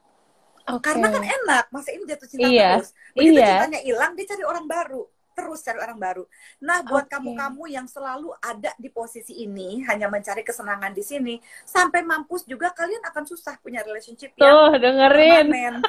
[0.65, 0.81] okay.
[0.93, 2.81] karena kan enak masa ini jatuh cinta iya.
[2.81, 3.49] terus begitu iya.
[3.61, 6.23] cintanya hilang dia cari orang baru terus cari orang baru.
[6.61, 7.75] Nah, buat kamu-kamu okay.
[7.75, 13.01] yang selalu ada di posisi ini, hanya mencari kesenangan di sini, sampai mampus juga kalian
[13.09, 15.47] akan susah punya relationship Tuh, yang dengerin.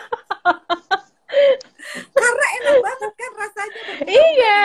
[2.15, 3.83] Karena enak banget kan rasanya.
[4.07, 4.63] Iya,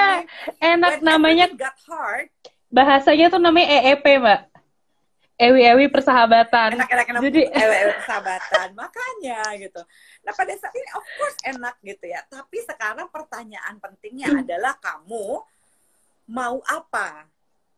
[0.61, 1.45] enak When namanya.
[1.53, 2.29] Got hard.
[2.69, 4.48] Bahasanya tuh namanya EEP, Mbak.
[5.39, 6.75] Ewi-ewi persahabatan.
[6.75, 8.75] Enak-enak Jadi ewi-ewi persahabatan.
[8.75, 9.79] Makanya gitu.
[10.27, 12.19] Nah, pada saat ini of course enak gitu ya.
[12.27, 14.41] Tapi sekarang pertanyaan pentingnya hmm.
[14.43, 15.39] adalah kamu
[16.27, 17.23] mau apa?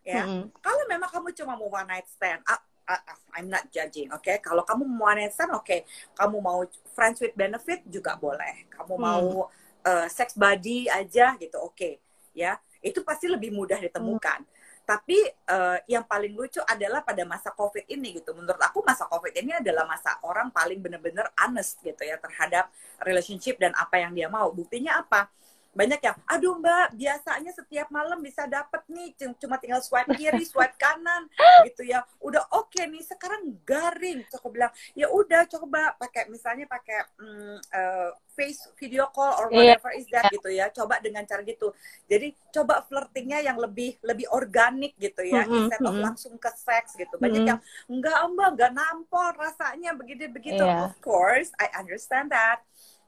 [0.02, 0.26] Ya.
[0.26, 0.50] Hmm.
[0.58, 2.58] Kalau memang kamu cuma mau one night stand, uh,
[2.90, 3.02] uh,
[3.38, 4.26] I'm not judging, oke?
[4.26, 4.42] Okay?
[4.42, 5.62] Kalau kamu mau one night stand, oke.
[5.62, 5.86] Okay.
[6.18, 6.66] Kamu mau
[6.98, 8.66] friends with benefit juga boleh.
[8.74, 9.06] Kamu hmm.
[9.06, 9.54] mau
[9.86, 11.78] uh, sex body aja gitu, oke.
[11.78, 12.02] Okay.
[12.34, 14.50] Ya, itu pasti lebih mudah ditemukan.
[14.50, 15.18] Hmm tapi
[15.48, 18.36] uh, yang paling lucu adalah pada masa covid ini gitu.
[18.36, 22.68] Menurut aku masa covid ini adalah masa orang paling bener-bener honest gitu ya terhadap
[23.06, 24.50] relationship dan apa yang dia mau.
[24.52, 25.32] Buktinya apa
[25.72, 30.76] banyak yang aduh mbak biasanya setiap malam bisa dapet nih cuma tinggal swipe kiri swipe
[30.76, 31.32] kanan
[31.64, 36.68] gitu ya udah oke okay nih sekarang garing aku bilang ya udah coba pakai misalnya
[36.68, 39.76] pakai mm, uh, face video call or iya.
[39.76, 40.00] whatever yeah.
[40.00, 41.72] is that gitu ya coba dengan cara gitu
[42.08, 45.58] jadi coba flirtingnya yang lebih lebih organik gitu ya mm -hmm.
[45.68, 47.52] instead of langsung ke seks gitu banyak mm -hmm.
[47.56, 50.88] yang enggak mbak enggak nampol rasanya begitu begitu yeah.
[50.88, 52.60] of course I understand that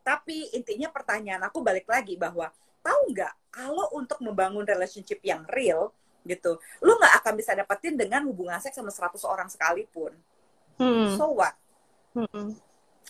[0.04, 2.52] tapi intinya pertanyaan aku balik lagi bahwa
[2.84, 5.96] tahu nggak kalau untuk membangun relationship yang real
[6.28, 10.12] gitu, lu nggak akan bisa dapetin dengan hubungan seks sama 100 orang sekalipun.
[10.80, 11.16] Hmm.
[11.20, 11.56] So what?
[12.16, 12.56] Hmm.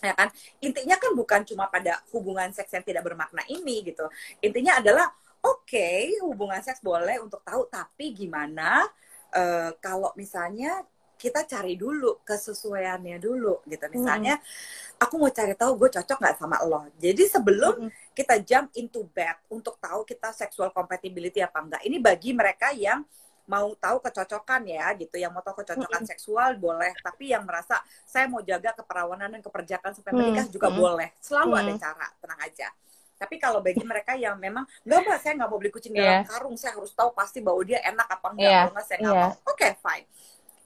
[0.02, 0.28] Ya kan?
[0.58, 4.04] Intinya kan bukan cuma pada hubungan seks yang tidak bermakna ini gitu.
[4.42, 5.06] Intinya adalah
[5.40, 8.84] oke, okay, hubungan seks boleh untuk tahu tapi gimana
[9.32, 10.82] uh, kalau misalnya
[11.14, 15.02] kita cari dulu kesesuaiannya dulu gitu misalnya hmm.
[15.02, 17.90] aku mau cari tahu gue cocok nggak sama lo jadi sebelum hmm.
[18.12, 23.02] kita jump into bed untuk tahu kita sexual compatibility apa enggak ini bagi mereka yang
[23.44, 26.12] mau tahu kecocokan ya gitu yang mau tahu kecocokan mm -hmm.
[26.16, 27.76] seksual boleh tapi yang merasa
[28.08, 30.56] saya mau jaga keperawanan dan keperjakan sampai menikah mm -hmm.
[30.56, 31.68] juga boleh selalu mm -hmm.
[31.68, 32.68] ada cara tenang aja
[33.14, 36.24] tapi kalau bagi mereka yang memang nggak mbak saya nggak mau beli kucing yeah.
[36.24, 38.64] dalam karung saya harus tahu pasti bahwa dia enak apa enggak yeah.
[38.66, 39.28] kalau saya nggak yeah.
[39.28, 40.06] mau oke okay, fine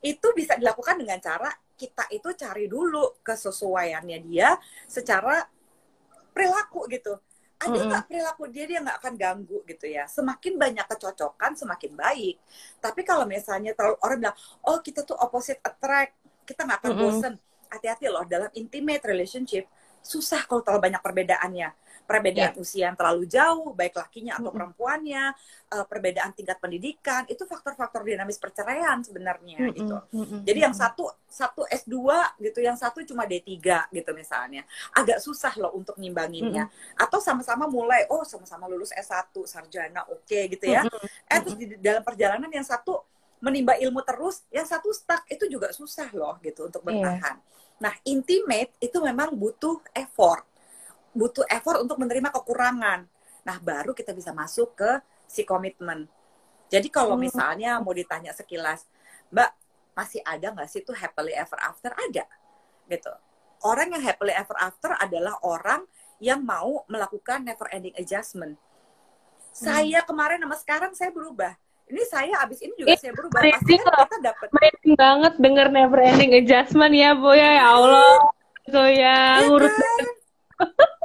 [0.03, 4.55] itu bisa dilakukan dengan cara kita itu cari dulu kesesuaiannya dia
[4.87, 5.43] secara
[6.35, 7.19] perilaku gitu.
[7.59, 8.07] Ada nggak mm -hmm.
[8.07, 10.07] perilaku dia dia nggak akan ganggu gitu ya.
[10.07, 12.37] Semakin banyak kecocokan semakin baik.
[12.79, 16.15] Tapi kalau misalnya terlalu orang bilang oh kita tuh opposite attract.
[16.47, 17.11] Kita nggak akan mm -hmm.
[17.19, 17.35] bosen.
[17.69, 19.67] Hati-hati loh dalam intimate relationship
[20.09, 21.69] susah kalau terlalu banyak perbedaannya
[22.09, 22.62] perbedaan yeah.
[22.64, 25.29] usia yang terlalu jauh, baik lakinya atau perempuannya,
[25.77, 29.77] uh, perbedaan tingkat pendidikan, itu faktor-faktor dinamis perceraian sebenarnya mm -hmm.
[29.77, 29.97] gitu.
[30.16, 30.40] Mm -hmm.
[30.49, 32.01] Jadi yang satu satu S2
[32.40, 33.61] gitu, yang satu cuma D3
[33.92, 34.64] gitu misalnya.
[34.97, 36.73] Agak susah loh untuk ngimbanginnya.
[36.73, 37.05] Mm -hmm.
[37.05, 40.88] Atau sama-sama mulai oh sama-sama lulus S1, sarjana oke okay, gitu ya.
[40.88, 41.29] Mm -hmm.
[41.29, 43.05] Eh terus di dalam perjalanan yang satu
[43.44, 46.88] menimba ilmu terus, yang satu stuck itu juga susah loh gitu untuk iya.
[46.88, 47.37] bertahan.
[47.37, 47.57] Yeah.
[47.79, 50.42] Nah, intimate itu memang butuh effort
[51.16, 53.09] butuh effort untuk menerima kekurangan.
[53.44, 54.90] Nah, baru kita bisa masuk ke
[55.29, 56.09] si komitmen.
[56.68, 57.23] Jadi kalau hmm.
[57.29, 58.85] misalnya mau ditanya sekilas,
[59.33, 59.51] Mbak,
[59.97, 61.90] masih ada nggak sih tuh happily ever after?
[61.97, 62.29] Ada,
[62.92, 63.12] gitu.
[63.64, 65.83] Orang yang happily ever after adalah orang
[66.23, 68.55] yang mau melakukan never ending adjustment.
[68.55, 69.55] Hmm.
[69.57, 71.57] Saya kemarin sama sekarang saya berubah.
[71.88, 73.40] Ini saya abis ini juga saya berubah.
[73.40, 74.49] Pasti kan kita dapat.
[74.92, 77.64] banget denger never ending adjustment ya, Bu ya.
[77.64, 78.29] Allah.
[78.68, 80.05] So ya, ya ngurus kan?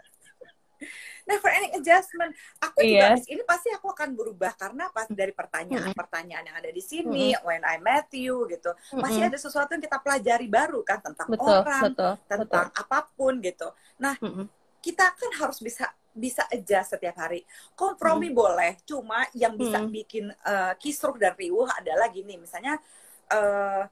[1.23, 2.31] never ending adjustment.
[2.59, 3.15] Aku yeah.
[3.15, 7.47] juga ini pasti aku akan berubah karena pas dari pertanyaan-pertanyaan yang ada di sini, mm-hmm.
[7.47, 9.01] when I met you gitu, mm-hmm.
[9.01, 12.81] pasti ada sesuatu yang kita pelajari baru kan tentang betul, orang, betul, tentang betul.
[12.83, 13.67] apa pun gitu.
[13.99, 14.45] Nah, mm-hmm.
[14.83, 17.41] kita kan harus bisa bisa adjust setiap hari.
[17.73, 18.37] Kompromi hmm.
[18.37, 19.89] boleh, cuma yang bisa hmm.
[19.89, 22.77] bikin uh, kisruh dan riuh adalah gini, misalnya
[23.33, 23.83] uh,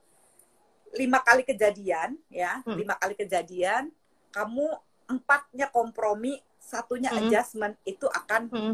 [0.94, 2.78] lima kali kejadian, ya, hmm.
[2.78, 3.90] lima kali kejadian,
[4.30, 4.70] kamu
[5.10, 6.38] empatnya kompromi,
[6.72, 7.20] satunya mm.
[7.28, 8.74] adjustment itu akan mm.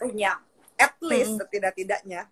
[0.00, 0.40] punya
[0.80, 1.38] at least mm.
[1.44, 2.24] setidak-tidaknya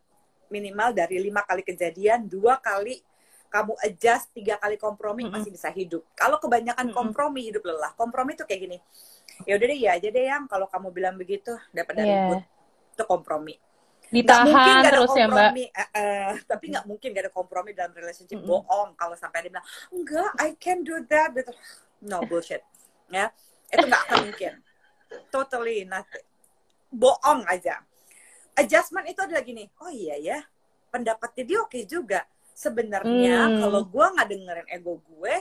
[0.49, 3.05] minimal dari lima kali kejadian dua kali
[3.53, 6.05] kamu adjust tiga kali kompromi mm masih bisa hidup.
[6.17, 7.93] Kalau kebanyakan mm kompromi hidup lelah.
[7.97, 8.79] Kompromi itu kayak gini.
[9.45, 12.41] Ya udah deh ya aja deh yang kalau kamu bilang begitu dapat dari yeah.
[12.97, 13.57] itu kompromi.
[14.09, 15.53] Ditahan mungkin gak terus kompromi, ya mbak.
[15.53, 18.41] Uh, uh, tapi nggak mungkin gak ada kompromi dalam relationship.
[18.41, 21.33] Mm Bohong kalau sampai dia bilang enggak, I can do that.
[22.05, 22.65] No bullshit
[23.09, 23.33] ya
[23.69, 24.53] itu nggak akan mungkin
[25.31, 25.85] totally.
[25.89, 26.25] Nothing
[26.93, 27.85] bohong aja.
[28.59, 30.39] Adjustment itu adalah gini oh iya ya
[30.91, 32.25] pendapatnya dia oke juga.
[32.59, 33.59] Sebenarnya hmm.
[33.63, 35.35] kalau gue nggak dengerin ego gue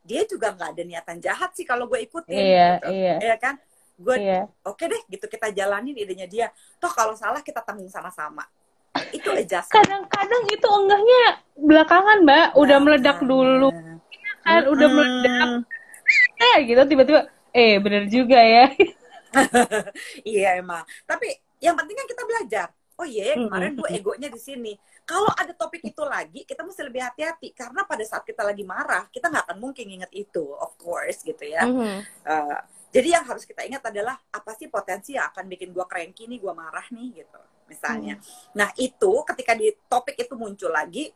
[0.00, 2.90] dia juga nggak ada niatan jahat sih kalau gue ikutin iya, gitu.
[2.90, 3.14] iya.
[3.20, 3.54] ya kan?
[4.00, 4.48] Gue iya.
[4.64, 6.46] oke deh gitu kita jalanin idenya dia.
[6.80, 8.42] Toh kalau salah kita tanggung sama-sama.
[9.14, 9.76] Itu adjustment.
[9.86, 12.46] Kadang-kadang itu enggaknya belakangan mbak.
[12.58, 13.70] Udah meledak dulu.
[14.42, 14.62] Kan?
[14.66, 14.96] Udah hmm.
[14.96, 15.50] meledak
[16.40, 18.70] eh gitu tiba-tiba eh bener juga ya.
[20.26, 20.82] Iya emang.
[21.06, 21.30] Tapi
[21.62, 22.68] yang penting kan kita belajar.
[22.98, 24.72] Oh iya yeah, kemarin gue egonya di sini.
[25.06, 27.54] Kalau ada topik itu lagi kita mesti lebih hati-hati.
[27.54, 31.46] Karena pada saat kita lagi marah kita nggak akan mungkin inget itu of course gitu
[31.46, 31.62] ya.
[31.62, 31.98] Mm-hmm.
[32.26, 32.60] uh,
[32.90, 36.42] jadi yang harus kita ingat adalah apa sih potensi yang akan bikin gue cranky nih
[36.42, 38.18] gue marah nih gitu misalnya.
[38.18, 38.26] Mm.
[38.58, 41.14] nah itu ketika di topik itu muncul lagi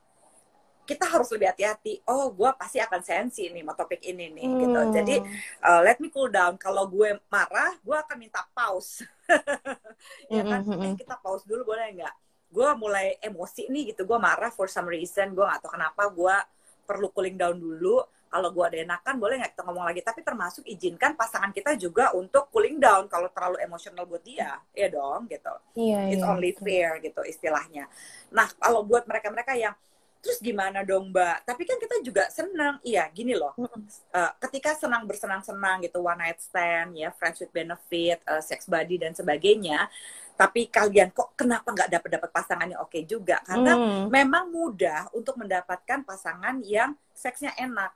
[0.84, 2.04] kita harus lebih hati-hati.
[2.04, 4.60] Oh, gue pasti akan sensi nih sama topik ini nih, hmm.
[4.60, 4.80] gitu.
[4.92, 5.16] Jadi
[5.64, 6.60] uh, let me cool down.
[6.60, 9.04] Kalau gue marah, gue akan minta pause.
[10.32, 10.60] ya kan?
[10.60, 10.84] Mm -hmm.
[10.84, 12.14] eh, kita pause dulu boleh nggak?
[12.52, 14.04] Gue mulai emosi nih gitu.
[14.04, 15.32] Gue marah for some reason.
[15.32, 16.06] Gue gak tahu kenapa.
[16.12, 16.36] Gue
[16.84, 18.04] perlu cooling down dulu.
[18.34, 20.02] Kalau gue ada enakan, boleh nggak kita ngomong lagi?
[20.02, 24.90] Tapi termasuk izinkan pasangan kita juga untuk cooling down kalau terlalu emosional buat dia, ya
[24.90, 25.54] dong, gitu.
[25.78, 27.86] Iya, It's iya, only fair gitu istilahnya.
[28.34, 29.78] Nah, kalau buat mereka-mereka yang
[30.24, 31.44] terus gimana dong mbak?
[31.44, 32.80] Tapi kan kita juga senang.
[32.80, 33.52] Iya gini loh.
[33.60, 38.96] Uh, ketika senang bersenang-senang gitu one night stand ya friends with benefit uh, sex body
[38.96, 39.92] dan sebagainya.
[40.34, 44.10] Tapi kalian kok kenapa nggak dapat dapat pasangan yang oke juga karena mm.
[44.10, 47.92] memang mudah untuk mendapatkan pasangan yang seksnya enak.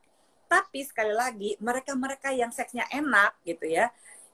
[0.46, 3.88] Tapi sekali lagi mereka-mereka yang seksnya enak gitu ya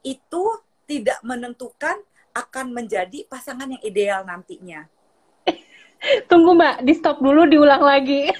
[0.05, 0.45] itu
[0.85, 1.97] tidak menentukan
[2.37, 4.85] akan menjadi pasangan yang ideal nantinya
[6.29, 8.29] Tunggu Mbak, di stop dulu diulang lagi.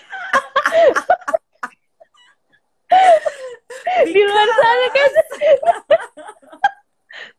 [4.15, 5.11] di luar sana kan.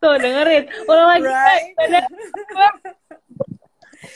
[0.01, 1.27] Tuh dengerin, ulang lagi.
[1.27, 1.75] Right.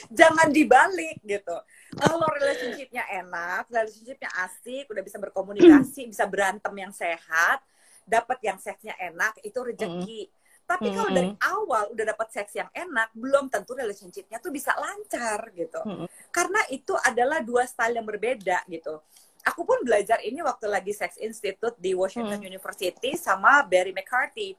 [0.19, 1.57] Jangan dibalik gitu.
[1.97, 7.61] Kalau relationshipnya enak, relationshipnya asik, udah bisa berkomunikasi, bisa berantem yang sehat,
[8.05, 10.29] dapat yang seksnya enak, itu rezeki.
[10.29, 10.38] Mm.
[10.69, 10.97] Tapi mm -hmm.
[11.01, 15.81] kalau dari awal udah dapat seks yang enak, belum tentu relationshipnya tuh bisa lancar gitu.
[15.81, 16.07] Mm -hmm.
[16.29, 19.01] Karena itu adalah dua style yang berbeda gitu.
[19.49, 22.49] Aku pun belajar ini waktu lagi Sex Institute di Washington mm.
[22.53, 24.53] University sama Barry McCarthy.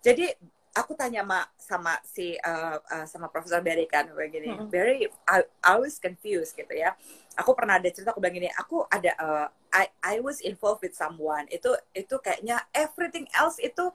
[0.00, 0.32] Jadi
[0.72, 4.68] aku tanya sama sama si uh, uh, sama Profesor Barry kan begini, mm -hmm.
[4.72, 6.96] Barry, I, I was confused gitu ya.
[7.36, 10.96] Aku pernah ada cerita aku bilang gini, aku ada uh, I I was involved with
[10.96, 11.44] someone.
[11.52, 13.92] Itu itu kayaknya everything else itu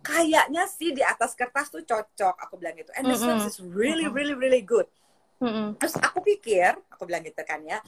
[0.00, 2.34] kayaknya sih di atas kertas tuh cocok.
[2.48, 2.90] Aku bilang gitu.
[2.96, 3.48] And the mm -hmm.
[3.48, 4.88] is really really really good.
[5.40, 5.66] Mm -hmm.
[5.80, 7.80] Terus aku pikir, aku bilang gitu kan ya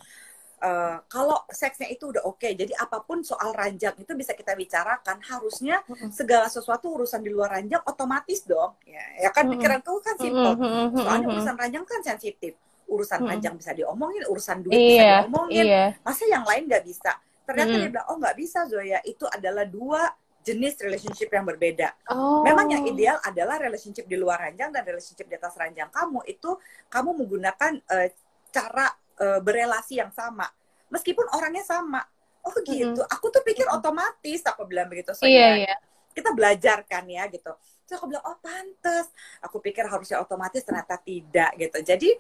[0.63, 4.55] uh, kalau seksnya itu udah oke, okay, jadi apa pun soal ranjang itu bisa kita
[4.55, 5.19] bicarakan.
[5.27, 5.83] Harusnya
[6.15, 8.79] segala sesuatu urusan di luar ranjang otomatis dong.
[8.87, 10.55] Ya, ya kan pikiranku kan simpel.
[10.95, 12.55] Soalnya urusan ranjang kan sensitif.
[12.87, 15.65] Urusan ranjang bisa diomongin, urusan duit bisa iya, diomongin.
[15.67, 15.85] Iya.
[16.05, 17.13] Masa yang lain nggak bisa?
[17.43, 18.99] Ternyata dia bilang, oh nggak bisa Zoya.
[19.03, 20.07] Itu adalah dua
[20.43, 21.95] jenis relationship yang berbeda.
[22.11, 22.43] Oh.
[22.43, 26.27] Memang yang ideal adalah relationship di luar ranjang dan relationship di atas ranjang kamu.
[26.27, 26.59] Itu
[26.91, 28.09] kamu menggunakan uh,
[28.51, 28.91] cara
[29.23, 30.51] uh, berelasi yang sama.
[30.91, 32.03] Meskipun orangnya sama.
[32.43, 32.91] Oh gitu.
[32.91, 33.15] Mm -hmm.
[33.15, 35.79] aku tuh pikir otomatis aku bilang begitu so iya, iya.
[36.11, 37.55] kita belajar kan ya gitu.
[37.87, 39.07] Terus aku bilang oh pantes.
[39.47, 41.79] Aku pikir harusnya otomatis ternyata tidak gitu.
[41.87, 42.11] Jadi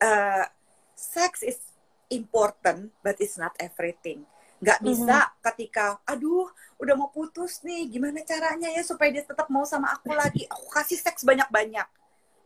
[0.00, 0.48] uh,
[0.96, 1.60] sex is
[2.08, 4.24] important but it's not everything
[4.56, 5.40] nggak bisa mm -hmm.
[5.52, 6.48] ketika aduh
[6.80, 10.48] udah mau putus nih gimana caranya ya supaya dia tetap mau sama aku lagi?
[10.48, 11.86] Aku kasih seks banyak banyak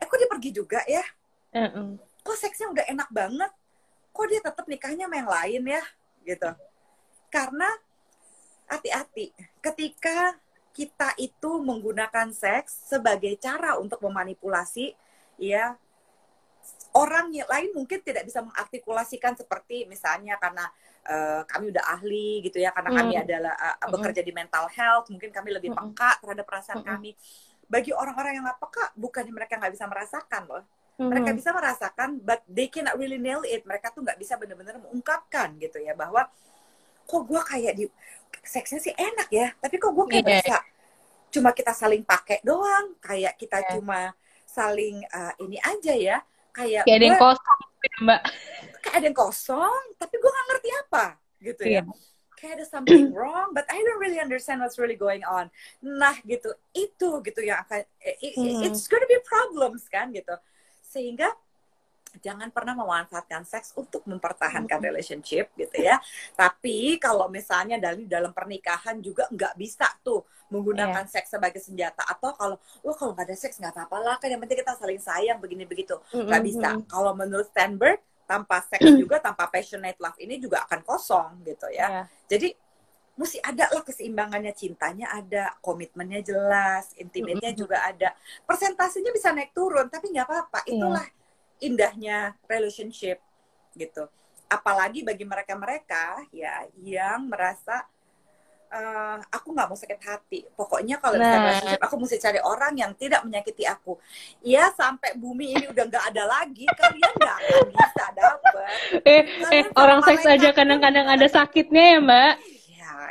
[0.01, 1.05] eh kok dia pergi juga ya?
[1.55, 1.89] Mm -hmm.
[2.25, 3.53] kok seksnya udah enak banget?
[4.11, 5.83] Kok dia tetap nikahnya sama yang lain ya?
[6.27, 6.51] Gitu.
[7.31, 7.69] Karena
[8.71, 10.39] hati-hati ketika
[10.71, 14.95] kita itu menggunakan seks sebagai cara untuk memanipulasi
[15.37, 15.75] ya
[16.95, 20.71] orang lain mungkin tidak bisa mengartikulasikan seperti misalnya karena
[21.11, 22.99] uh, kami udah ahli gitu ya karena hmm.
[23.03, 25.91] kami adalah uh, bekerja di mental health mungkin kami lebih hmm.
[25.91, 26.89] peka terhadap perasaan hmm.
[26.89, 27.11] kami
[27.67, 30.65] bagi orang-orang yang nggak peka bukannya mereka nggak bisa merasakan loh
[31.01, 35.57] mereka bisa merasakan but they cannot really nail it mereka tuh nggak bisa benar-benar mengungkapkan
[35.57, 36.29] gitu ya bahwa
[37.09, 37.85] kok gue kayak di
[38.45, 40.41] seksnya sih enak ya tapi kok gue kayak yeah.
[40.45, 40.59] bisa
[41.33, 43.71] cuma kita saling pakai doang kayak kita yeah.
[43.73, 44.01] cuma
[44.45, 46.17] saling uh, ini aja ya
[46.53, 48.21] kayak kayak ada yang kosong ya, mbak
[48.83, 51.05] kayak ada yang kosong tapi gue nggak ngerti apa
[51.41, 51.81] gitu yeah.
[51.81, 52.37] ya iya.
[52.37, 55.49] kayak ada something wrong but I don't really understand what's really going on
[55.81, 58.67] nah gitu itu gitu yang akan it, hmm.
[58.67, 60.35] it's gonna be problems kan gitu
[60.85, 61.31] sehingga
[62.19, 66.03] jangan pernah memanfaatkan seks untuk mempertahankan relationship gitu ya.
[66.35, 71.13] Tapi kalau misalnya dari dalam pernikahan juga nggak bisa tuh menggunakan yeah.
[71.15, 74.43] seks sebagai senjata atau kalau wah kalau nggak ada seks nggak apa-apa lah kan yang
[74.43, 76.43] penting kita saling sayang begini begitu nggak mm -hmm.
[76.43, 76.69] bisa.
[76.91, 81.87] Kalau menurut Stanberg tanpa seks juga tanpa passionate love ini juga akan kosong gitu ya.
[81.91, 82.07] Yeah.
[82.31, 82.49] Jadi
[83.19, 88.17] mesti ada lah keseimbangannya cintanya ada komitmennya jelas intimate-nya juga ada
[88.49, 90.73] persentasenya bisa naik turun tapi nggak apa-apa iya.
[90.73, 91.67] itulah yeah.
[91.69, 93.21] indahnya relationship
[93.77, 94.09] gitu
[94.49, 97.85] apalagi bagi mereka-mereka ya yang merasa
[98.71, 100.41] uh, aku nggak mau sakit hati.
[100.55, 101.51] Pokoknya kalau nah.
[101.51, 103.99] relationship, aku mesti cari orang yang tidak menyakiti aku.
[104.41, 108.55] Ya sampai bumi ini udah nggak ada lagi, kalian nggak akan bisa dapet.
[109.05, 112.35] Eh, eh orang seks aja kadang-kadang ada sakitnya ya mbak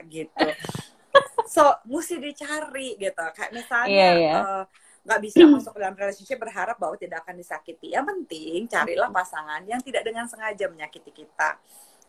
[0.09, 0.47] gitu
[1.49, 4.41] so mesti dicari gitu kayak misalnya yeah, yeah.
[4.41, 4.63] Uh,
[4.99, 7.97] nggak bisa masuk dalam relationship berharap bahwa tidak akan disakiti.
[7.97, 11.57] Yang penting carilah pasangan yang tidak dengan sengaja menyakiti kita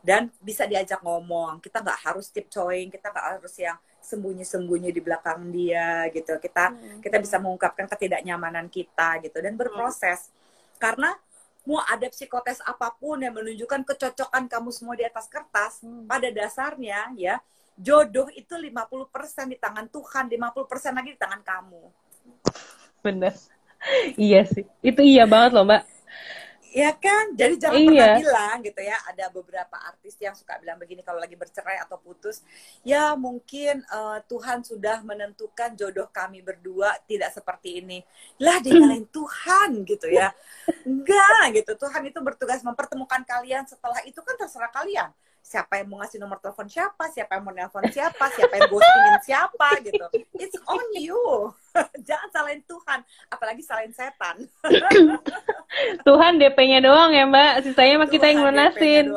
[0.01, 1.61] dan bisa diajak ngomong.
[1.61, 6.37] Kita nggak harus tiptoeing, kita nggak harus yang sembunyi-sembunyi di belakang dia gitu.
[6.41, 7.01] Kita hmm.
[7.05, 10.33] kita bisa mengungkapkan ketidaknyamanan kita gitu dan berproses.
[10.81, 11.13] Karena
[11.69, 16.09] mau ada psikotes apa pun yang menunjukkan kecocokan kamu semua di atas kertas, hmm.
[16.09, 17.37] pada dasarnya ya
[17.81, 21.83] jodoh itu 50% di tangan Tuhan, 50% lagi di tangan kamu.
[23.01, 23.33] Bener.
[24.21, 24.69] Iya sih.
[24.85, 25.83] Itu iya banget loh, Mbak.
[26.71, 27.87] Ya kan, jadi jangan iya.
[27.91, 28.97] pernah bilang gitu ya.
[29.11, 32.47] Ada beberapa artis yang suka bilang begini kalau lagi bercerai atau putus,
[32.87, 38.07] ya mungkin uh, Tuhan sudah menentukan jodoh kami berdua tidak seperti ini.
[38.39, 40.31] Lah dengan Tuhan gitu ya.
[40.87, 41.75] Enggak gitu.
[41.75, 43.67] Tuhan itu bertugas mempertemukan kalian.
[43.67, 47.51] Setelah itu kan terserah kalian siapa yang mau ngasih nomor telepon siapa, siapa yang mau
[47.51, 50.07] nelpon siapa, siapa yang ghostingin siapa gitu.
[50.39, 51.51] It's on you.
[52.91, 54.37] Tuhan, apalagi salahin setan.
[56.03, 59.15] Tuhan DP-nya doang ya Mbak, sisanya mah kita yang lunasin.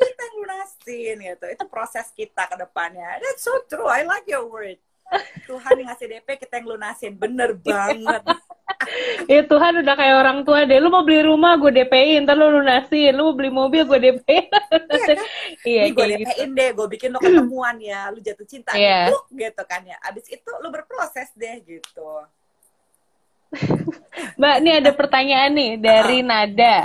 [0.00, 1.44] kita yang lunasin gitu.
[1.52, 3.20] Itu proses kita ke depannya.
[3.20, 3.84] That's so true.
[3.84, 4.80] I like your word.
[5.46, 8.22] Tuhan yang ngasih DP kita yang lunasin bener banget
[9.32, 12.48] ya Tuhan udah kayak orang tua deh lu mau beli rumah gue DP-in ntar lu
[12.48, 14.46] lunasin lu mau beli mobil gue DP-in
[14.86, 15.18] iya kan
[15.70, 16.58] iya gue DP-in gitu.
[16.58, 19.10] deh gue bikin lo ketemuan ya lu jatuh cinta yeah.
[19.10, 22.08] lu gitu kan ya abis itu lu berproses deh gitu
[24.38, 26.26] Mbak, ini ada pertanyaan nih dari uh.
[26.26, 26.76] Nada.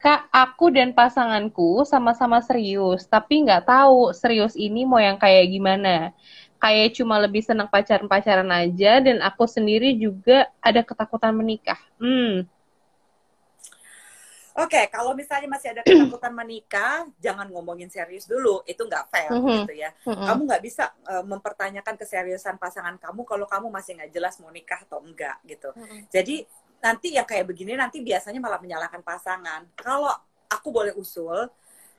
[0.00, 6.16] Kak, aku dan pasanganku sama-sama serius, tapi nggak tahu serius ini mau yang kayak gimana.
[6.56, 11.76] Kayak cuma lebih senang pacaran-pacaran aja, dan aku sendiri juga ada ketakutan menikah.
[12.00, 12.48] Hmm.
[14.60, 18.60] Oke, okay, kalau misalnya masih ada ketakutan menikah, jangan ngomongin serius dulu.
[18.68, 19.56] Itu nggak fair mm -hmm.
[19.64, 19.90] gitu ya.
[20.04, 20.26] Mm -hmm.
[20.28, 24.84] Kamu nggak bisa uh, mempertanyakan keseriusan pasangan kamu kalau kamu masih nggak jelas mau nikah
[24.84, 25.72] atau enggak gitu.
[25.72, 26.00] Mm -hmm.
[26.12, 26.36] Jadi
[26.84, 29.64] nanti yang kayak begini nanti biasanya malah menyalahkan pasangan.
[29.80, 30.12] Kalau
[30.52, 31.48] aku boleh usul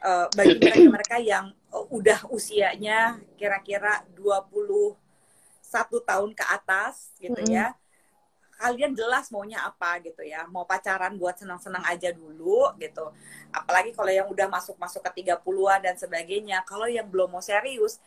[0.05, 4.93] uh, bagi mereka-mereka yang uh, udah usianya kira-kira 21
[5.81, 7.57] tahun ke atas gitu mm -hmm.
[7.57, 7.67] ya
[8.61, 10.45] kalian jelas maunya apa gitu ya.
[10.53, 13.09] Mau pacaran buat senang-senang aja dulu gitu.
[13.49, 16.61] Apalagi kalau yang udah masuk-masuk ke 30-an dan sebagainya.
[16.69, 17.97] Kalau yang belum mau serius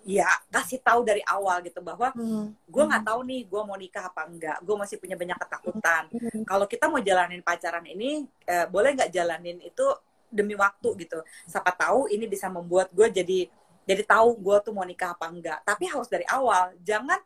[0.00, 2.72] ya kasih tahu dari awal gitu bahwa hmm.
[2.72, 4.58] gue nggak tahu nih gue mau nikah apa enggak.
[4.60, 6.02] Gue masih punya banyak ketakutan.
[6.12, 6.44] Hmm.
[6.44, 9.86] kalau kita mau jalanin pacaran ini eh, boleh nggak jalanin itu
[10.28, 11.20] demi waktu gitu.
[11.48, 13.48] Siapa tahu ini bisa membuat gue jadi
[13.88, 15.58] jadi tahu gue tuh mau nikah apa enggak.
[15.64, 16.76] Tapi harus dari awal.
[16.84, 17.20] Jangan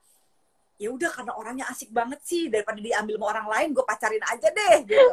[0.75, 4.49] ya udah karena orangnya asik banget sih daripada diambil sama orang lain gue pacarin aja
[4.51, 5.11] deh gitu.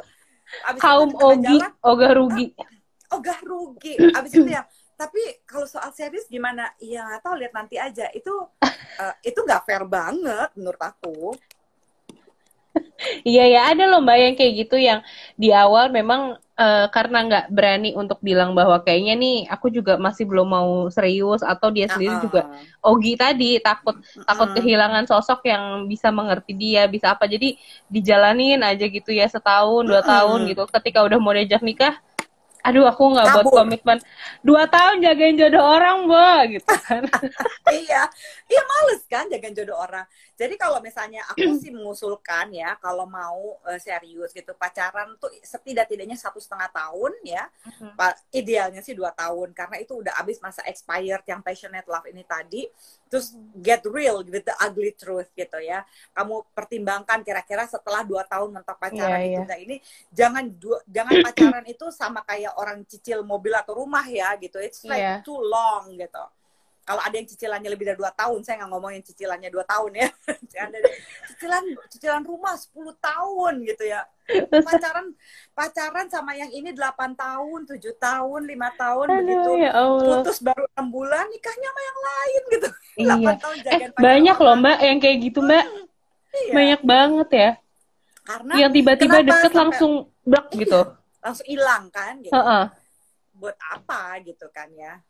[0.68, 2.48] Abis kaum ogi jalan, ogah rugi.
[2.58, 3.94] Ah, ogah rugi.
[4.18, 4.62] Abis itu ya
[5.02, 6.70] tapi kalau soal serius gimana?
[6.78, 8.06] Ya nggak tahu lihat nanti aja.
[8.14, 11.34] Itu uh, itu nggak fair banget menurut aku.
[13.28, 15.04] Iya ya ada loh mbak yang kayak gitu yang
[15.36, 20.30] di awal memang uh, karena nggak berani untuk bilang bahwa kayaknya nih aku juga masih
[20.30, 22.24] belum mau serius atau dia sendiri uh -uh.
[22.24, 22.42] juga
[22.82, 24.26] Ogi tadi takut uh -uh.
[24.30, 27.58] takut kehilangan sosok yang bisa mengerti dia bisa apa jadi
[27.90, 30.10] dijalanin aja gitu ya setahun dua uh -uh.
[30.10, 31.98] tahun gitu ketika udah mau diajak nikah
[32.62, 33.98] aduh aku nggak buat komitmen.
[34.46, 37.04] Dua tahun jagain jodoh orang bu gitu kan.
[37.72, 38.04] Iya.
[38.52, 40.04] Iya males kan jagain jodoh orang.
[40.36, 46.20] Jadi kalau misalnya aku sih mengusulkan ya kalau mau uh, serius gitu pacaran tuh setidak-tidaknya
[46.20, 47.48] satu setengah tahun ya.
[47.66, 48.14] Uh-huh.
[48.34, 52.68] idealnya sih dua tahun karena itu udah habis masa expired yang passionate love ini tadi
[53.12, 55.84] terus get real with the ugly truth gitu ya
[56.16, 59.60] kamu pertimbangkan kira-kira setelah dua tahun mentok pacaran yeah, itu yeah.
[59.60, 59.76] ini
[60.16, 64.88] jangan dua, jangan pacaran itu sama kayak orang cicil mobil atau rumah ya gitu it's
[64.88, 65.20] like yeah.
[65.20, 66.24] too long gitu
[66.82, 70.08] kalau ada yang cicilannya lebih dari dua tahun saya nggak ngomongin cicilannya dua tahun ya.
[70.62, 70.78] Ada
[71.32, 74.02] cicilan cicilan rumah 10 tahun gitu ya.
[74.50, 75.16] Pacaran
[75.58, 79.52] pacaran sama yang ini 8 tahun tujuh tahun lima tahun Aduh, begitu.
[79.58, 82.70] ya putus baru enam bulan nikahnya sama yang lain gitu.
[82.92, 83.34] Iya.
[83.40, 85.66] tahun eh, banyak loh mbak yang kayak gitu mbak.
[85.66, 85.86] Hmm,
[86.36, 86.54] iya.
[86.54, 87.52] banyak banget ya.
[88.22, 90.82] Karena yang tiba-tiba deket sampai, langsung blok iya, gitu
[91.22, 92.34] langsung hilang kan gitu.
[92.34, 92.66] Uh -uh.
[93.38, 95.02] buat apa gitu kan ya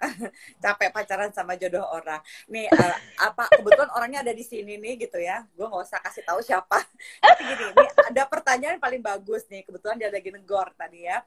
[0.64, 2.20] capek pacaran sama jodoh orang.
[2.50, 5.44] Nih uh, apa kebetulan orangnya ada di sini nih gitu ya.
[5.56, 6.78] Gue nggak usah kasih tahu siapa.
[7.24, 9.64] Tapi gini, ini ada pertanyaan paling bagus nih.
[9.64, 11.22] Kebetulan dia lagi negor tadi ya.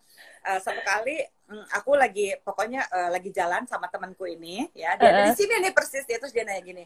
[0.45, 4.95] Uh, satu kali um, aku lagi pokoknya uh, lagi jalan sama temanku ini ya.
[4.97, 6.83] Dia ada di sini nih persis dia terus dia nanya gini.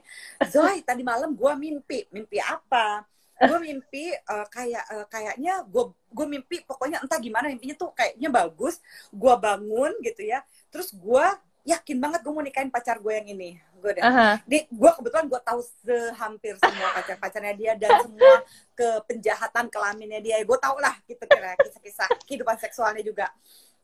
[0.48, 2.08] Zoe tadi malam gue mimpi.
[2.12, 3.06] Mimpi apa?
[3.34, 8.30] gue mimpi uh, kayak uh, kayaknya gue gue mimpi pokoknya entah gimana mimpinya tuh kayaknya
[8.30, 8.78] bagus
[9.10, 11.26] gue bangun gitu ya terus gue
[11.64, 14.36] yakin banget gue mau nikahin pacar gue yang ini gue deh uh-huh.
[14.43, 18.36] di gue kebetulan gue tahu sehampir semua pacar pacarnya dia dan semua
[18.76, 23.32] ke penjahatan kelaminnya dia gue tau lah gitu kira kisah-kisah kehidupan seksualnya juga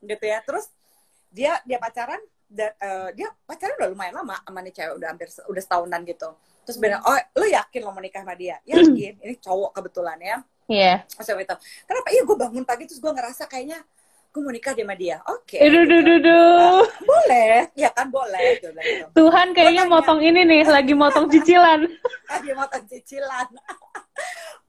[0.04, 0.68] gitu ya terus
[1.32, 2.20] dia dia pacaran
[2.52, 6.30] dan uh, dia pacaran udah lumayan lama sama nih cewek udah hampir udah setahunan gitu
[6.68, 10.38] terus benar oh lo yakin lo mau nikah sama dia yakin ini cowok kebetulan ya
[10.70, 11.02] Iya.
[11.02, 11.42] Yeah.
[11.42, 11.56] itu.
[11.90, 12.08] Kenapa?
[12.14, 13.82] Iya gue bangun pagi terus gue ngerasa kayaknya
[14.30, 15.18] aku mau nikah sama dia.
[15.26, 15.58] Oke.
[15.58, 16.38] Okay, gitu.
[16.38, 18.62] Uh, boleh, ya kan boleh.
[18.62, 18.70] Gitu,
[19.18, 21.90] Tuhan kayaknya motong ini nih, lagi motong cicilan.
[22.32, 23.50] lagi motong cicilan.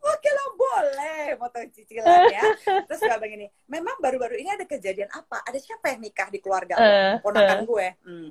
[0.01, 2.42] Oke lah boleh motong cicilan ya.
[2.88, 5.44] Terus kalau begini, memang baru-baru ini ada kejadian apa?
[5.44, 7.64] Ada siapa yang nikah di keluarga uh, ponakan uh.
[7.68, 7.86] gue?
[8.09, 8.28] Hmm.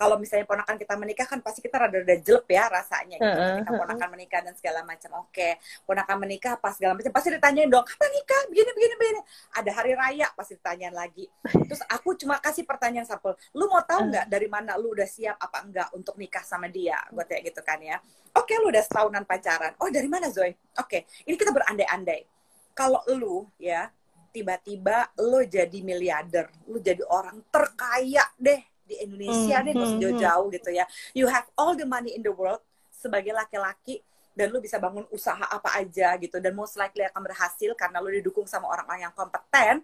[0.00, 3.36] Kalau misalnya ponakan kita menikah kan pasti kita rada-rada jelek ya rasanya gitu.
[3.36, 5.10] Uh, kita ponakan menikah dan segala macam.
[5.28, 8.42] Oke, ponakan menikah pas segala macam pasti ditanyain dong, kapan nikah?
[8.48, 9.20] Begini begini begini.
[9.60, 11.28] Ada hari raya pasti ditanyain lagi.
[11.44, 15.36] Terus aku cuma kasih pertanyaan sampel, lu mau tahu nggak dari mana lu udah siap
[15.36, 16.96] apa enggak untuk nikah sama dia?
[17.12, 18.00] Gue kayak gitu kan ya.
[18.30, 19.74] Oke, lu udah setahunan pacaran.
[19.82, 20.54] Oh, dari mana Zoe?
[20.78, 22.26] Oke, ini kita berandai-andai.
[22.74, 23.90] Kalau lu ya
[24.30, 30.02] tiba-tiba lu jadi miliarder, lu jadi orang terkaya deh di Indonesia hmm, deh, nggak hmm,
[30.02, 30.84] jauh-jauh gitu ya.
[31.14, 32.62] You have all the money in the world
[32.94, 34.02] sebagai laki-laki
[34.34, 38.08] dan lu bisa bangun usaha apa aja gitu dan most likely akan berhasil karena lu
[38.14, 39.82] didukung sama orang-orang yang kompeten,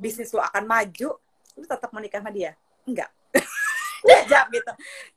[0.00, 1.20] bisnis lu akan maju,
[1.56, 2.56] lu tetap menikah sama dia?
[2.88, 3.12] Enggak.
[4.30, 4.72] Jawab gitu.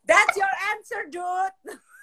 [0.06, 1.56] That's your answer, dude.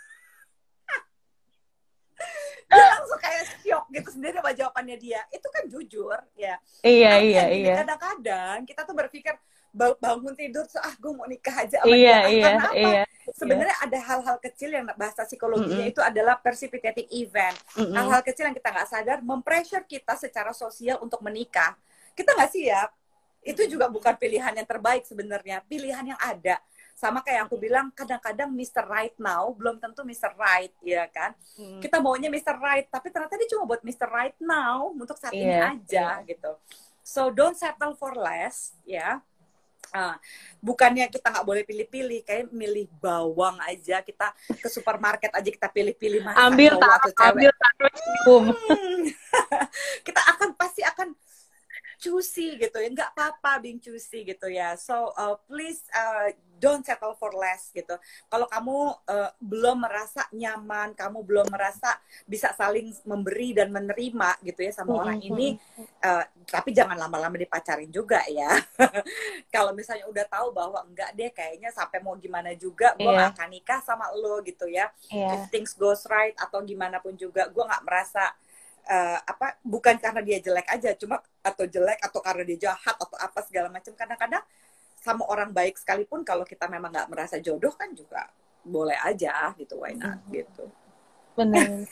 [2.72, 5.20] dia langsung kayak shock gitu sendiri sama jawabannya dia.
[5.28, 6.56] Itu kan jujur ya.
[6.80, 7.74] Iya iya iya.
[7.84, 9.36] kadang-kadang kita tuh berpikir
[9.72, 12.28] bangun tidur tuh ah gue mau nikah aja sama iya, dia.
[12.28, 12.76] Iya, karena apa?
[12.76, 13.02] iya,
[13.32, 15.92] sebenarnya ada hal-hal kecil yang bahasa psikologinya mm -hmm.
[15.96, 17.56] itu adalah precipitating event.
[17.80, 18.28] Hal-hal mm -hmm.
[18.28, 21.72] kecil yang kita nggak sadar mempressure kita secara sosial untuk menikah.
[22.12, 22.92] Kita nggak siap?
[23.42, 25.64] Itu juga bukan pilihan yang terbaik sebenarnya.
[25.64, 26.60] Pilihan yang ada
[27.02, 28.86] sama kayak aku bilang kadang-kadang Mr.
[28.86, 30.38] Right now belum tentu Mr.
[30.38, 31.82] Right ya kan hmm.
[31.82, 32.54] kita maunya Mr.
[32.62, 34.06] Right tapi ternyata dia cuma buat Mr.
[34.06, 35.42] Right now untuk saat yeah.
[35.42, 36.30] ini iya, aja yeah.
[36.30, 36.54] gitu
[37.02, 39.18] so don't settle for less ya
[39.92, 40.16] Uh,
[40.64, 46.24] bukannya kita nggak boleh pilih-pilih, kayak milih bawang aja kita ke supermarket aja kita pilih-pilih
[46.32, 46.80] ambil
[47.12, 47.28] cewek.
[47.28, 47.50] ambil
[48.24, 49.04] hmm.
[50.08, 51.12] kita akan pasti akan
[52.02, 52.90] choosy gitu ya.
[52.90, 54.74] Nggak apa-apa being choosy gitu ya.
[54.74, 57.98] So uh, please uh, don't settle for less gitu.
[58.30, 58.76] Kalau kamu
[59.10, 65.02] uh, belum merasa nyaman kamu belum merasa bisa saling memberi dan menerima gitu ya sama
[65.02, 65.58] orang ini
[66.06, 68.50] uh, tapi jangan lama-lama dipacarin juga ya.
[69.54, 73.30] Kalau misalnya udah tahu bahwa enggak deh kayaknya sampai mau gimana juga gue yeah.
[73.34, 74.90] akan nikah sama lo gitu ya.
[75.10, 75.34] Yeah.
[75.34, 78.30] if things goes right atau gimana pun juga gue nggak merasa
[78.88, 83.16] uh, apa bukan karena dia jelek aja cuma atau jelek atau karena dia jahat atau
[83.18, 83.92] apa segala macam.
[83.94, 84.42] Kadang-kadang
[85.02, 88.30] sama orang baik sekalipun kalau kita memang nggak merasa jodoh kan juga
[88.62, 90.30] boleh aja gitu why not hmm.
[90.30, 90.64] gitu.
[91.34, 91.66] Benar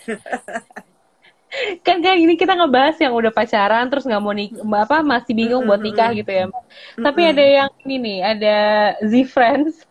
[1.82, 5.66] kan kan ini kita ngebahas yang udah pacaran terus nggak mau nikah apa masih bingung
[5.66, 6.46] buat nikah gitu ya.
[6.94, 8.56] Tapi ada yang ini nih ada
[9.02, 9.89] Z friends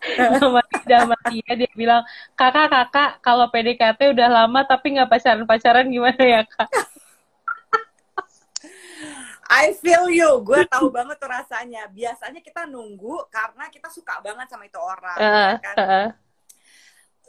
[0.40, 2.02] sama sama dia dia bilang
[2.34, 6.68] kakak kakak kalau PDKT udah lama tapi nggak pacaran pacaran gimana ya kak
[9.50, 11.90] I feel you, gue tahu banget tuh rasanya.
[11.90, 15.74] Biasanya kita nunggu karena kita suka banget sama itu orang, uh, kan?
[15.74, 16.08] Uh,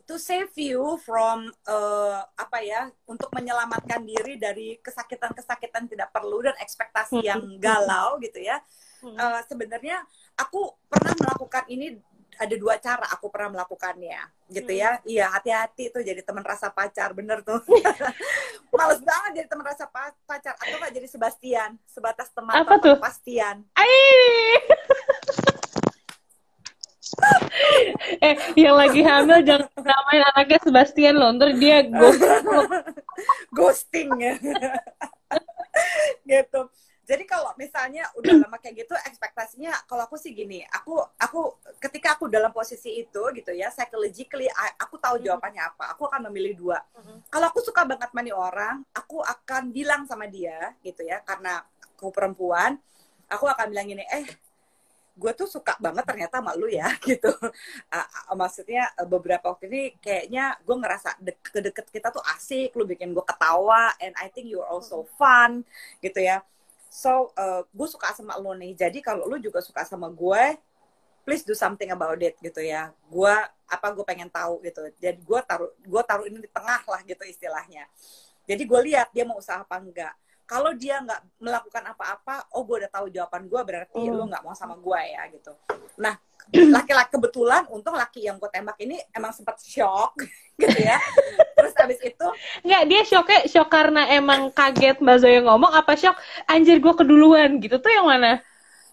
[0.05, 6.53] to save you from uh, apa ya, untuk menyelamatkan diri dari kesakitan-kesakitan tidak perlu dan
[6.61, 8.61] ekspektasi yang galau gitu ya.
[9.01, 10.05] Uh, Sebenarnya
[10.37, 11.97] aku pernah melakukan ini
[12.41, 14.17] ada dua cara aku pernah melakukannya
[14.49, 14.97] gitu ya.
[14.97, 15.05] Hmm.
[15.05, 17.61] iya hati-hati tuh jadi teman rasa pacar bener tuh.
[18.73, 19.85] Males banget jadi teman rasa
[20.25, 20.57] pacar.
[20.57, 22.97] Atau nggak jadi Sebastian sebatas teman apa tuh?
[22.97, 23.61] Pastian
[28.23, 32.47] eh yang lagi hamil jangan namain anaknya Sebastian loh ntar dia ghosting
[33.57, 34.33] ghosting ya.
[36.25, 36.61] Gitu
[37.11, 42.15] jadi kalau misalnya udah lama kayak gitu ekspektasinya kalau aku sih gini aku aku ketika
[42.15, 44.47] aku dalam posisi itu gitu ya psychologically
[44.79, 45.27] aku tahu mm-hmm.
[45.27, 47.27] jawabannya apa aku akan memilih dua mm-hmm.
[47.27, 52.15] kalau aku suka banget mani orang aku akan bilang sama dia gitu ya karena aku
[52.15, 52.79] perempuan
[53.27, 54.31] aku akan bilang gini eh
[55.11, 57.27] gue tuh suka banget ternyata sama lu ya gitu
[57.91, 58.07] uh,
[58.39, 63.25] maksudnya beberapa waktu ini kayaknya gue ngerasa de- deket kita tuh asik lu bikin gue
[63.27, 65.19] ketawa and I think you're also mm-hmm.
[65.19, 65.51] fun
[65.99, 66.39] gitu ya
[66.91, 68.75] so uh, gue suka sama lo nih.
[68.75, 70.59] Jadi kalau lo juga suka sama gue
[71.23, 72.91] please do something about it gitu ya.
[73.07, 73.31] Gue
[73.71, 74.83] apa gue pengen tahu gitu.
[74.99, 77.87] Jadi gue taruh gue taruh ini di tengah lah gitu istilahnya.
[78.43, 80.11] Jadi gue lihat dia mau usaha apa enggak.
[80.43, 84.11] Kalau dia nggak melakukan apa-apa oh gue udah tahu jawaban gue berarti mm.
[84.11, 85.55] lo nggak mau sama gue ya gitu.
[85.95, 86.19] Nah
[86.75, 90.19] laki-laki kebetulan untung laki yang gue tembak ini emang sempat shock
[90.61, 90.99] gitu ya
[91.55, 92.27] terus abis itu
[92.65, 97.57] nggak dia shocknya shock karena emang kaget mbak Zoya ngomong apa shock anjir gue keduluan
[97.61, 98.41] gitu tuh yang mana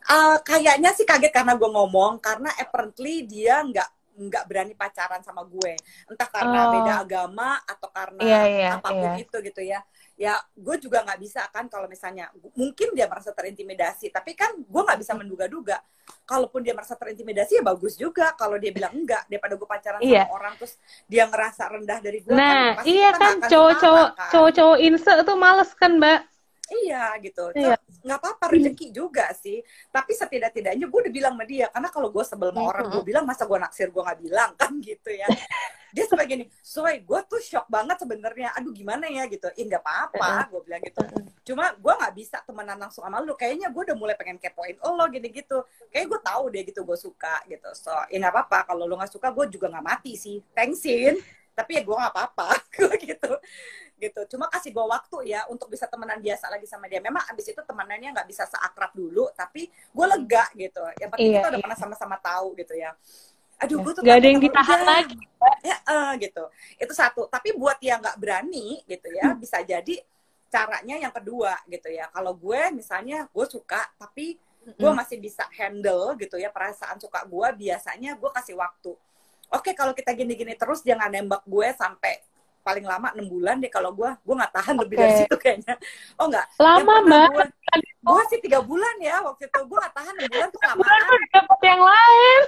[0.08, 5.46] uh, kayaknya sih kaget karena gue ngomong karena apparently dia nggak nggak berani pacaran sama
[5.46, 5.78] gue
[6.10, 6.70] entah karena oh.
[6.74, 9.22] beda agama atau karena yeah, yeah, apa pun yeah.
[9.22, 9.80] itu gitu ya
[10.18, 12.26] ya gue juga nggak bisa kan kalau misalnya
[12.58, 15.78] mungkin dia merasa terintimidasi tapi kan gue nggak bisa menduga-duga
[16.26, 20.26] kalaupun dia merasa terintimidasi ya bagus juga kalau dia bilang enggak daripada gue pacaran iya.
[20.26, 20.74] sama orang terus
[21.06, 24.30] dia ngerasa rendah dari gue nah kan, iya kan cowok-cowok kan.
[24.34, 26.26] cowok-cowok inse tuh males kan mbak
[26.68, 27.48] Iya gitu.
[27.56, 27.80] Iya.
[28.02, 29.58] Nggak apa-apa rezeki juga sih.
[29.90, 31.66] Tapi setidak-tidaknya gue udah bilang sama dia.
[31.70, 34.50] Karena kalau gue sebel sama orang, gue bilang masa gue naksir gue nggak bilang?
[34.60, 35.26] Kan gitu ya.
[35.88, 38.54] Dia sebagai gini soy gue tuh shock banget sebenarnya.
[38.58, 39.24] Aduh gimana ya?
[39.26, 39.48] Gitu.
[39.58, 41.00] Ih nggak apa-apa gue bilang gitu.
[41.48, 43.34] Cuma gue nggak bisa temenan langsung sama lu.
[43.34, 45.62] Kayaknya gue udah mulai pengen kepoin lo gini gitu
[45.94, 47.68] kayak gue tahu deh gitu gue suka gitu.
[47.74, 48.58] So ya nggak apa-apa.
[48.74, 50.38] Kalau lo nggak suka gue juga nggak mati sih.
[50.52, 51.18] Thanksin
[51.58, 52.48] tapi ya gue nggak apa-apa.
[52.78, 53.34] Gue gitu
[53.98, 54.36] gitu.
[54.36, 57.02] Cuma kasih gue waktu ya untuk bisa temenan biasa lagi sama dia.
[57.02, 60.82] Memang abis itu temenannya nggak bisa seakrab dulu tapi gue lega gitu.
[61.02, 61.64] Yang penting iya, kita udah iya.
[61.66, 62.90] pernah sama-sama tahu gitu ya.
[63.58, 65.18] Aduh gue tuh gak ada yang ditahan lagi.
[65.66, 66.44] Ya uh, gitu.
[66.78, 67.26] Itu satu.
[67.26, 69.38] Tapi buat yang nggak berani gitu ya hmm.
[69.42, 69.98] bisa jadi
[70.48, 72.06] caranya yang kedua gitu ya.
[72.14, 74.38] Kalau gue misalnya gue suka tapi
[74.68, 78.92] gue masih bisa handle gitu ya perasaan suka gue biasanya gue kasih waktu.
[79.48, 82.20] Oke kalau kita gini-gini terus jangan nembak gue sampai
[82.68, 84.82] paling lama enam bulan deh kalau gue gue nggak tahan okay.
[84.84, 85.74] lebih dari situ kayaknya.
[86.20, 86.46] Oh nggak.
[86.60, 87.48] Lama mbak.
[87.98, 89.60] gue sih tiga bulan ya waktu itu.
[89.64, 92.42] Gue nggak tahan enam bulan tuh kelamaan dapat yang lain.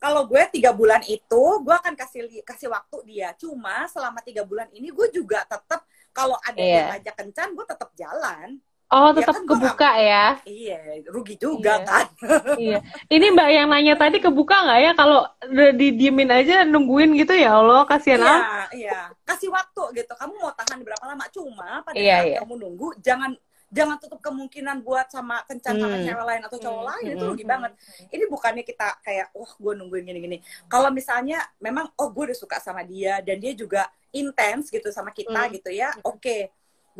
[0.00, 3.32] Kalau gue tiga bulan itu gue akan kasih kasih waktu dia.
[3.40, 6.76] Cuma selama tiga bulan ini gue juga tetap kalau ada yeah.
[6.76, 8.60] yang ngajak kencan gue tetap jalan
[8.90, 10.26] Oh, tetap ya kan kebuka gak, ya?
[10.42, 10.78] Iya,
[11.14, 11.86] rugi juga iya.
[11.86, 12.06] kan.
[12.58, 12.78] iya.
[13.06, 14.90] Ini Mbak yang nanya tadi kebuka nggak ya?
[14.98, 15.30] Kalau
[15.78, 18.42] didiemin aja nungguin gitu ya Allah, kasihan Iya,
[18.74, 19.00] iya.
[19.22, 20.10] Kasih waktu gitu.
[20.18, 21.22] Kamu mau tahan berapa lama?
[21.30, 22.38] Cuma pada iya, saat iya.
[22.42, 23.30] kamu nunggu, jangan
[23.70, 25.82] jangan tutup kemungkinan buat sama kencan hmm.
[25.86, 26.90] sama cewek lain atau cowok hmm.
[26.90, 27.52] lain itu rugi hmm.
[27.54, 27.72] banget.
[28.10, 30.42] Ini bukannya kita kayak, wah gue nungguin gini-gini.
[30.66, 35.14] Kalau misalnya memang, oh gue udah suka sama dia dan dia juga intens gitu sama
[35.14, 35.62] kita hmm.
[35.62, 36.18] gitu ya, oke.
[36.18, 36.50] Okay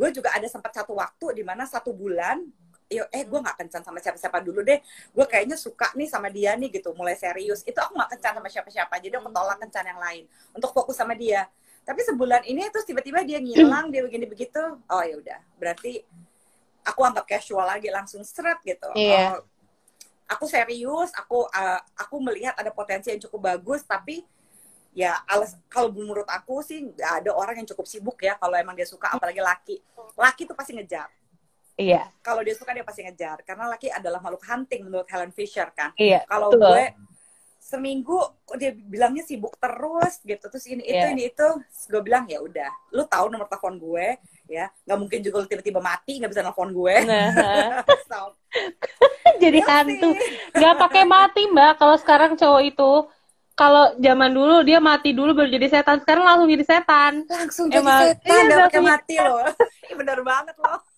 [0.01, 2.41] gue juga ada sempat satu waktu di mana satu bulan
[2.89, 4.81] yo eh gue nggak kencan sama siapa-siapa dulu deh.
[5.13, 7.61] Gue kayaknya suka nih sama dia nih gitu mulai serius.
[7.63, 10.23] Itu aku nggak kencan sama siapa-siapa jadi aku tolak kencan yang lain
[10.57, 11.45] untuk fokus sama dia.
[11.85, 15.39] Tapi sebulan ini terus tiba-tiba dia ngilang dia begini begitu oh ya udah.
[15.55, 16.01] Berarti
[16.81, 18.89] aku anggap casual lagi langsung seret gitu.
[18.97, 19.37] Iya.
[19.37, 19.45] oh,
[20.31, 24.23] aku serius aku uh, aku melihat ada potensi yang cukup bagus tapi
[24.91, 28.75] ya alas kalau menurut aku sih nggak ada orang yang cukup sibuk ya kalau emang
[28.75, 29.75] dia suka apalagi laki.
[30.19, 31.07] Laki tuh pasti ngejar.
[31.79, 32.11] Iya.
[32.19, 33.41] Kalau dia suka dia pasti ngejar.
[33.47, 35.95] Karena laki adalah makhluk hunting menurut Helen Fisher kan.
[35.95, 36.85] Iya kalau gue
[37.61, 38.17] seminggu
[38.59, 40.45] dia bilangnya sibuk terus gitu.
[40.51, 40.91] Terus ini yeah.
[40.91, 41.13] itu iya.
[41.15, 41.47] ini itu.
[41.87, 44.19] Gue bilang ya udah lu tahu nomor telepon gue
[44.51, 44.67] ya.
[44.83, 46.95] Nggak mungkin juga lu tiba-tiba mati nggak bisa nelfon gue.
[47.07, 47.31] Nah.
[49.41, 50.11] jadi ya hantu.
[50.51, 51.79] nggak pakai mati mbak.
[51.79, 52.91] Kalau sekarang cowok itu
[53.61, 56.01] kalau zaman dulu dia mati dulu baru jadi setan.
[56.01, 57.13] Sekarang langsung jadi setan.
[57.29, 59.45] Langsung jadi Emang, setan iya, pakai mati loh.
[59.85, 60.81] Ini bener banget loh.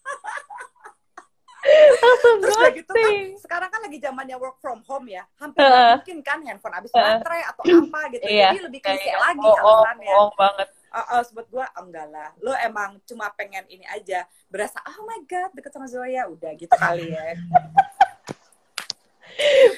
[2.04, 5.24] Langsung Terus udah gitu kan sekarang kan lagi zamannya work from home ya.
[5.40, 8.24] Hampir uh, mungkin kan handphone habis uh, baterai atau apa gitu.
[8.28, 10.12] Iya, jadi lebih klise iya, lagi oh, alasannya.
[10.12, 10.68] oh, oh, banget.
[10.94, 14.24] Uh, uh, sebut gue enggak lah lo emang cuma pengen ini aja.
[14.48, 16.28] Berasa oh my god deket sama Zoya.
[16.28, 17.24] Udah gitu kali ya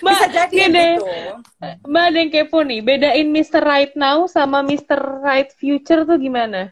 [0.01, 1.06] Mbak, Bisa jadi gitu.
[1.88, 3.62] Mbak ada yang kepo nih, bedain Mr.
[3.64, 4.99] Right Now sama Mr.
[5.24, 6.72] Right Future tuh gimana?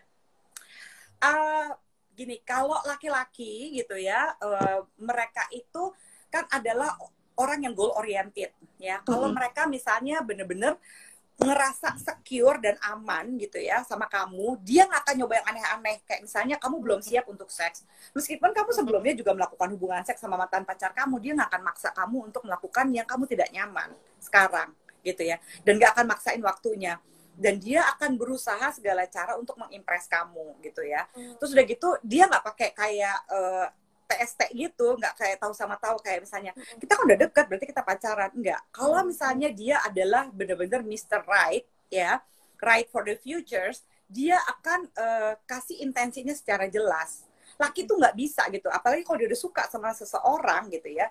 [1.23, 1.71] Uh,
[2.13, 5.95] gini, kalau laki-laki gitu ya, uh, mereka itu
[6.27, 6.93] kan adalah
[7.39, 9.01] orang yang goal oriented ya.
[9.01, 9.37] Kalau mm -hmm.
[9.37, 10.77] mereka misalnya bener-bener
[11.41, 15.97] ngerasa secure dan aman gitu ya sama kamu, dia nggak akan nyoba yang aneh-aneh.
[16.05, 17.83] Kayak misalnya kamu belum siap untuk seks.
[18.13, 21.89] Meskipun kamu sebelumnya juga melakukan hubungan seks sama mantan pacar kamu, dia nggak akan maksa
[21.89, 23.89] kamu untuk melakukan yang kamu tidak nyaman
[24.21, 24.69] sekarang
[25.01, 25.41] gitu ya.
[25.65, 27.01] Dan nggak akan maksain waktunya.
[27.33, 31.09] Dan dia akan berusaha segala cara untuk mengimpress kamu gitu ya.
[31.17, 31.33] Hmm.
[31.41, 33.67] Terus udah gitu dia nggak pakai kayak uh,
[34.13, 37.81] TST gitu, nggak kayak tahu sama tahu kayak misalnya kita kan udah dekat berarti kita
[37.81, 38.61] pacaran, enggak.
[38.69, 41.25] Kalau misalnya dia adalah benar-benar Mr.
[41.25, 42.21] Right ya,
[42.61, 47.25] right for the futures, dia akan uh, kasih intensinya secara jelas.
[47.57, 51.09] Laki tuh nggak bisa gitu, apalagi kalau dia udah suka sama seseorang gitu ya.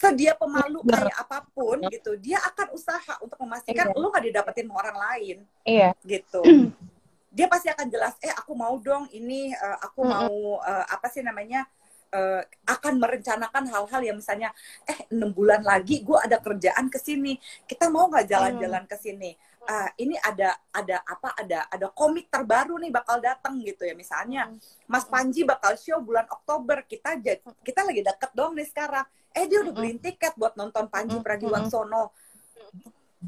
[0.00, 4.00] Sedia pemalu kayak apa pun gitu, dia akan usaha untuk memastikan iya.
[4.00, 5.36] lo gak didapetin sama orang lain.
[5.68, 5.92] Iya.
[6.00, 6.40] Gitu.
[7.36, 11.20] dia pasti akan jelas, eh aku mau dong ini, uh, aku mau uh, apa sih
[11.20, 11.68] namanya
[12.14, 14.50] uh, akan merencanakan hal-hal yang misalnya
[14.86, 17.38] eh enam bulan lagi gue ada kerjaan ke sini.
[17.66, 19.34] Kita mau nggak jalan-jalan ke sini?
[19.60, 23.94] Uh, ini ada ada apa ada ada komik terbaru nih bakal datang gitu ya.
[23.94, 24.50] Misalnya
[24.90, 26.82] Mas Panji bakal show bulan Oktober.
[26.86, 27.14] Kita
[27.62, 29.06] kita lagi deket dong nih sekarang.
[29.30, 32.10] Eh dia udah beliin tiket buat nonton Panji Pragiwaksono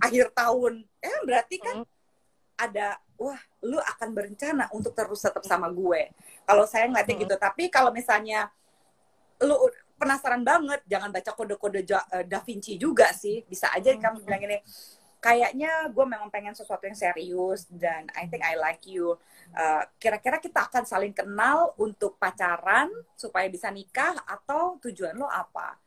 [0.02, 0.82] akhir tahun.
[0.98, 1.86] Eh berarti kan
[2.58, 6.10] ada wah lu akan berencana untuk terus tetap sama gue.
[6.42, 7.34] Kalau saya ngeliatnya gitu.
[7.38, 8.50] Tapi kalau misalnya
[9.42, 9.56] lu
[9.98, 13.42] penasaran banget jangan baca kode-kode eh, Da Vinci juga sih.
[13.46, 14.00] Bisa aja hmm.
[14.02, 14.58] kamu bilang ini
[15.22, 19.14] kayaknya gue memang pengen sesuatu yang serius dan I think I like you.
[19.52, 25.28] Kira eh, kira-kira kita akan saling kenal untuk pacaran supaya bisa nikah atau tujuan lo
[25.30, 25.78] apa?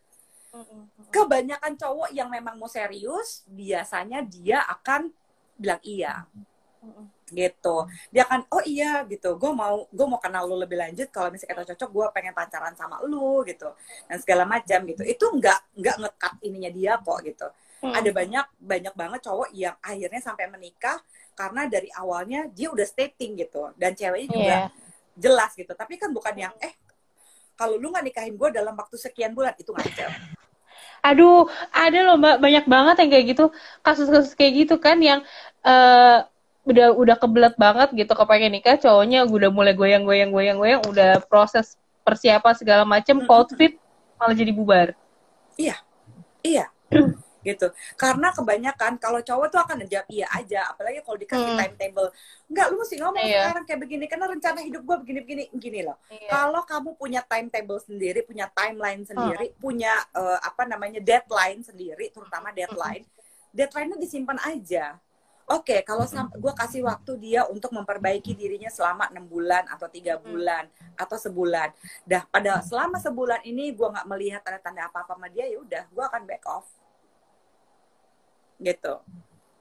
[0.55, 0.87] Hmm.
[1.11, 5.11] kebanyakan cowok yang memang mau serius biasanya dia akan
[5.59, 6.23] bilang iya.
[6.31, 6.54] Hmm
[7.31, 7.89] gitu.
[8.13, 9.35] Dia akan oh iya gitu.
[9.35, 11.09] Gue mau gue mau kenal lu lebih lanjut.
[11.09, 13.69] Kalau misalnya kita cocok gue pengen pacaran sama lu gitu.
[14.05, 15.01] Dan segala macam gitu.
[15.01, 17.47] Itu nggak nggak ngekat ininya dia kok gitu.
[17.75, 17.91] Hmm.
[17.91, 20.95] ada banyak banyak banget cowok yang akhirnya sampai menikah
[21.35, 23.73] karena dari awalnya dia udah stating gitu.
[23.75, 24.67] Dan ceweknya juga yeah.
[25.19, 25.69] jelas gitu.
[25.75, 26.73] Tapi kan bukan yang eh
[27.59, 30.11] kalau lu nggak nikahin gue dalam waktu sekian bulan itu ngajar
[31.05, 32.41] aduh ada loh mbak.
[32.41, 33.45] Banyak banget yang kayak gitu.
[33.85, 35.21] Kasus-kasus kayak gitu kan yang
[35.61, 36.25] uh,
[36.65, 41.21] udah udah kebelet banget gitu kepengen nikah cowoknya udah mulai goyang goyang goyang goyang udah
[41.29, 43.77] proses persiapan segala macem cold fit
[44.17, 44.97] malah jadi bubar
[45.61, 45.77] iya
[46.41, 46.65] iya
[47.45, 51.59] gitu karena kebanyakan kalau cowok tuh akan jawab iya aja apalagi kalau dikasih hmm.
[51.61, 52.09] timetable
[52.49, 53.37] enggak lu mesti ngomong iya.
[53.45, 56.29] sekarang kayak begini karena rencana hidup gue begini begini gini loh iya.
[56.33, 59.61] kalau kamu punya timetable sendiri punya timeline sendiri hmm.
[59.61, 63.05] punya uh, apa namanya deadline sendiri terutama deadline
[63.53, 64.97] deadline-nya disimpan aja
[65.45, 70.17] Oke, okay, kalau gue kasih waktu dia untuk memperbaiki dirinya selama enam bulan atau tiga
[70.17, 70.25] hmm.
[70.25, 70.97] bulan hmm.
[70.97, 71.69] atau sebulan.
[72.01, 76.01] Dah pada selama sebulan ini gue nggak melihat tanda-tanda apa-apa sama dia, ya udah, gue
[76.01, 76.65] akan back off.
[78.57, 78.93] Gitu.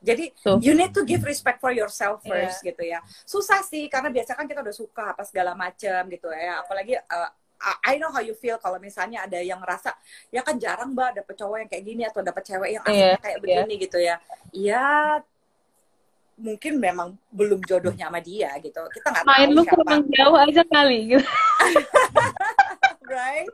[0.04, 0.56] Jadi so.
[0.60, 2.28] you need to give respect for yourself iya.
[2.32, 2.68] first yeah.
[2.72, 2.98] gitu ya.
[3.28, 6.64] Susah sih karena biasa kan kita udah suka apa segala macam gitu ya.
[6.64, 7.30] Apalagi uh,
[7.84, 9.96] I know how you feel kalau misalnya ada yang ngerasa
[10.28, 13.16] ya kan jarang mbak dapet cowok yang kayak gini atau dapet cewek yang yeah.
[13.16, 13.42] kayak yeah.
[13.44, 14.16] begini gitu ya.
[14.52, 14.88] Iya
[16.34, 21.14] mungkin memang belum jodohnya sama dia gitu kita nggak main lu kurang jauh aja kali
[21.14, 21.28] gitu
[23.14, 23.50] right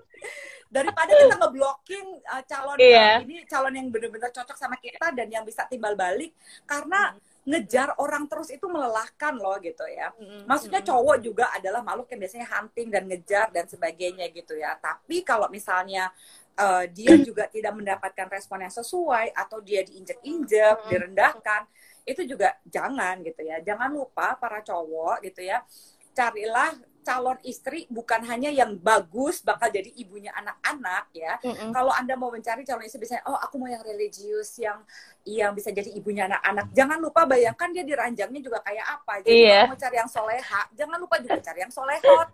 [0.71, 3.19] daripada kita ngeblocking uh, calon yeah.
[3.19, 6.31] uh, ini calon yang benar-benar cocok sama kita dan yang bisa timbal balik
[6.63, 7.51] karena hmm.
[7.51, 10.15] ngejar orang terus itu melelahkan loh gitu ya.
[10.15, 10.47] Hmm.
[10.47, 14.79] Maksudnya cowok juga adalah makhluk yang biasanya hunting dan ngejar dan sebagainya gitu ya.
[14.79, 16.15] Tapi kalau misalnya
[16.55, 21.67] uh, dia juga tidak mendapatkan respon yang sesuai atau dia diinjek-injek, direndahkan,
[22.11, 25.63] itu juga jangan gitu ya jangan lupa para cowok gitu ya
[26.11, 31.41] carilah calon istri bukan hanya yang bagus bakal jadi ibunya anak-anak ya.
[31.41, 31.73] Mm-hmm.
[31.73, 34.85] Kalau Anda mau mencari calon istri biasanya oh aku mau yang religius yang
[35.25, 36.71] yang bisa jadi ibunya anak-anak.
[36.77, 39.25] Jangan lupa bayangkan dia diranjangnya juga kayak apa.
[39.25, 39.67] Jadi yeah.
[39.67, 42.29] mau cari yang soleha, jangan lupa juga cari yang solehot.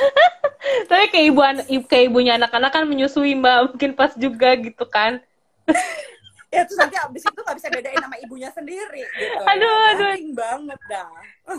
[0.90, 1.40] Tapi kayak ibu
[1.86, 5.22] kayak ibunya anak-anak kan menyusui Mbak, mungkin pas juga gitu kan.
[6.54, 9.42] ya terus nanti abis itu nggak bisa bedain nama ibunya sendiri gitu.
[9.46, 9.90] Aduh ya.
[9.94, 10.12] aduh.
[10.34, 11.08] banget dah.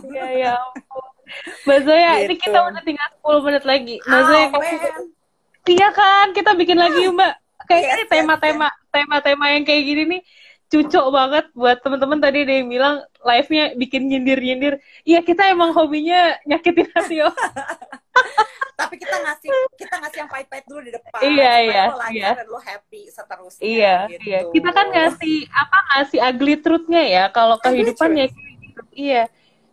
[0.03, 0.55] Iya ya
[1.63, 2.25] Mbak Zoya gitu.
[2.27, 3.95] ini kita udah tinggal 10 menit lagi.
[4.03, 4.47] Mbak oh, Zoya
[5.71, 6.27] iya kan?
[6.35, 7.33] Kita bikin lagi Mbak.
[7.69, 10.21] Kayak yes, ini tema-tema tema-tema yang kayak gini nih
[10.71, 12.95] cucok banget buat teman-teman tadi ada yang bilang
[13.27, 14.79] live-nya bikin nyindir-nyindir.
[15.03, 17.29] Iya, kita emang hobinya nyakitin hati yo.
[18.81, 22.47] tapi kita ngasih kita ngasih yang pahit-pahit dulu di depan iya iya lo iya dan
[22.49, 24.25] lo happy seterusnya iya gitu.
[24.25, 28.81] iya kita kan ngasih apa ngasih ugly truthnya ya kalau kehidupan ya gitu.
[28.97, 29.23] iya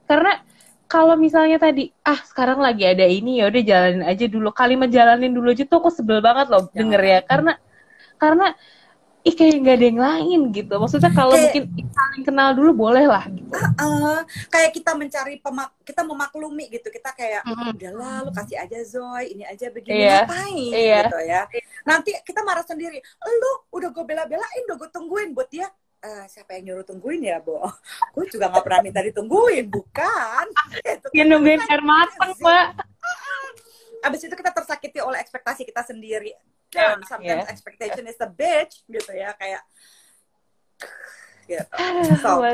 [0.04, 0.44] karena
[0.88, 5.32] kalau misalnya tadi ah sekarang lagi ada ini ya udah jalanin aja dulu kalimat jalanin
[5.32, 7.52] dulu aja tuh aku sebel banget loh denger ya karena
[8.16, 8.56] karena
[9.28, 13.04] ih kayak nggak ada yang lain gitu maksudnya kalau kayak, mungkin saling kenal dulu boleh
[13.04, 14.18] lah gitu uh, uh,
[14.48, 17.76] kayak kita mencari pemak kita memaklumi gitu kita kayak mm-hmm.
[17.76, 20.24] udahlah lu kasih aja Zoe ini aja begini yeah.
[20.24, 21.04] ngapain yeah.
[21.04, 21.42] gitu ya
[21.84, 25.68] nanti kita marah sendiri lu udah gue bela-belain udah gue tungguin buat dia
[26.04, 27.58] uh, siapa yang nyuruh tungguin ya, Bo?
[28.14, 30.46] Gue juga gak pernah minta ditungguin, bukan?
[31.16, 32.66] Ya nungguin air matang, Pak.
[34.04, 36.34] Abis itu kita tersakiti oleh ekspektasi kita sendiri
[36.68, 37.52] down sometimes yeah.
[37.52, 39.62] expectation is a bitch gitu ya kayak
[41.48, 41.64] gitu.
[42.22, 42.44] So.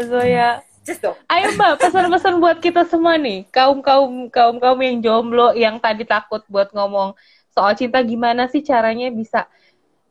[0.84, 1.00] Just
[1.32, 6.04] Ayo Mbak, pesan-pesan buat kita semua nih, kaum kaum kaum kaum yang jomblo, yang tadi
[6.04, 7.16] takut buat ngomong
[7.56, 9.48] soal cinta, gimana sih caranya bisa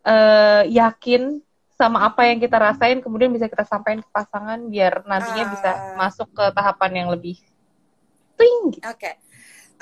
[0.01, 1.45] uh, yakin
[1.77, 5.71] sama apa yang kita rasain, kemudian bisa kita sampaikan ke pasangan biar nantinya uh, bisa
[5.77, 5.77] ah.
[5.93, 7.37] masuk ke tahapan yang lebih
[8.33, 8.81] tinggi.
[8.81, 8.97] Oke.
[8.97, 9.13] Okay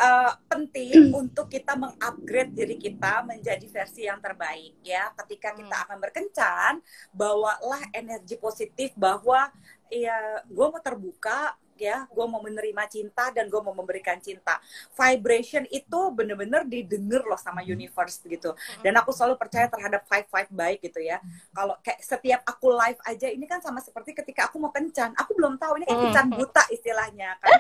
[0.01, 5.13] uh, penting untuk kita mengupgrade diri kita menjadi versi yang terbaik ya.
[5.13, 5.85] Ketika kita hmm.
[5.87, 6.73] akan berkencan,
[7.13, 9.53] bawalah energi positif bahwa
[9.91, 14.61] ya gue mau terbuka ya, gue mau menerima cinta dan gue mau memberikan cinta.
[14.93, 17.73] Vibration itu bener-bener didengar loh sama hmm.
[17.73, 18.53] universe gitu.
[18.53, 18.81] Hmm.
[18.85, 21.21] Dan aku selalu percaya terhadap five five baik gitu ya.
[21.53, 25.37] Kalau kayak setiap aku live aja ini kan sama seperti ketika aku mau kencan, aku
[25.37, 27.57] belum tahu ini kan kencan buta istilahnya kan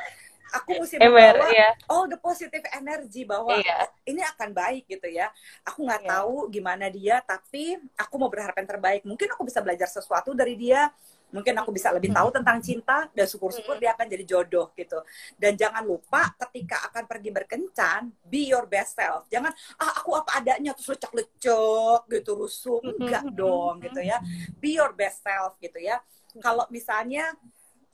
[0.51, 1.73] aku mesti membawa yeah.
[1.87, 3.87] all the positive energy bahwa yeah.
[4.03, 5.31] ini akan baik gitu ya.
[5.63, 6.11] Aku nggak yeah.
[6.19, 9.01] tahu gimana dia, tapi aku mau berharap yang terbaik.
[9.07, 10.91] Mungkin aku bisa belajar sesuatu dari dia.
[11.31, 14.99] Mungkin aku bisa lebih tahu tentang cinta dan syukur-syukur dia akan jadi jodoh gitu.
[15.39, 19.31] Dan jangan lupa ketika akan pergi berkencan, be your best self.
[19.31, 22.83] Jangan ah aku apa adanya terus lecek-lecek gitu rusuh.
[22.83, 24.19] Enggak dong gitu ya.
[24.59, 26.03] Be your best self gitu ya.
[26.43, 27.31] Kalau misalnya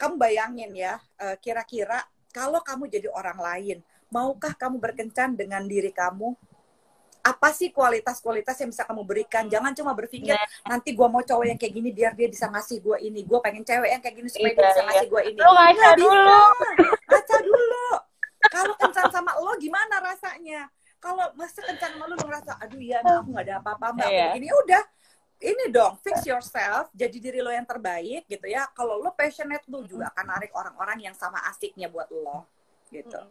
[0.01, 2.01] kamu bayangin ya, eh, kira-kira
[2.37, 3.77] kalau kamu jadi orang lain,
[4.13, 6.37] maukah kamu berkencan dengan diri kamu?
[7.25, 9.49] Apa sih kualitas-kualitas yang bisa kamu berikan?
[9.49, 10.47] Jangan cuma berpikir yeah.
[10.69, 13.25] nanti gue mau cowok yang kayak gini biar dia bisa ngasih gue ini.
[13.25, 14.87] Gue pengen cewek yang kayak gini supaya dia bisa yeah.
[14.87, 15.39] ngasih gue ini.
[15.41, 16.43] Lo ngaca dulu.
[17.09, 17.87] Ngaca dulu.
[18.47, 20.61] Kalau kencan sama lo gimana rasanya?
[21.03, 24.07] Kalau masa kencan sama lo lo ngerasa, aduh ya aku gak ada apa-apa mbak.
[24.07, 24.31] Yeah.
[24.39, 24.83] Ini udah
[25.37, 29.85] ini dong fix yourself jadi diri lo yang terbaik gitu ya kalau lo passionate lo
[29.85, 32.45] juga akan narik orang-orang yang sama asiknya buat lo
[32.89, 33.21] gitu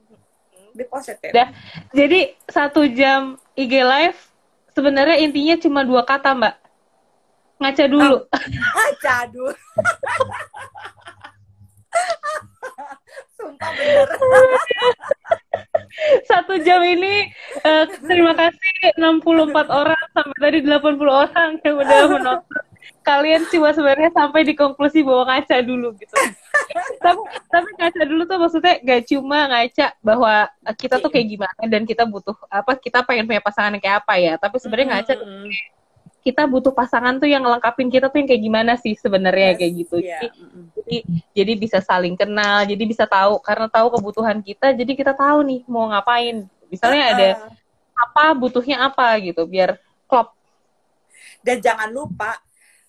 [0.76, 1.50] be positif Dah.
[1.90, 4.18] jadi satu jam IG live
[4.76, 6.66] sebenarnya intinya cuma dua kata mbak
[7.56, 8.16] ngaca dulu.
[8.20, 8.28] Oh,
[8.76, 9.52] ngaca dulu.
[13.36, 14.08] Sumpah bener.
[16.28, 17.30] Satu jam ini
[17.64, 22.64] uh, terima kasih 64 orang sampai tadi 80 orang yang udah menonton.
[23.02, 26.14] Kalian cuma sebenarnya sampai di konklusi bahwa ngaca dulu gitu.
[26.98, 30.34] tapi tapi ngaca dulu tuh maksudnya gak cuma ngaca bahwa
[30.74, 34.34] kita tuh kayak gimana dan kita butuh apa kita pengen punya pasangan kayak apa ya.
[34.38, 35.28] Tapi sebenarnya ngaca tuh
[36.26, 39.72] kita butuh pasangan tuh yang ngelengkapin kita tuh yang kayak gimana sih sebenarnya yes, kayak
[39.78, 39.96] gitu.
[40.02, 40.20] Yeah.
[40.26, 40.26] Jadi,
[40.74, 40.96] jadi
[41.38, 45.60] jadi bisa saling kenal, jadi bisa tahu karena tahu kebutuhan kita, jadi kita tahu nih
[45.70, 46.50] mau ngapain.
[46.66, 47.28] Misalnya uh, ada
[47.94, 49.78] apa butuhnya apa gitu biar
[50.10, 50.34] klop.
[51.46, 52.42] Dan jangan lupa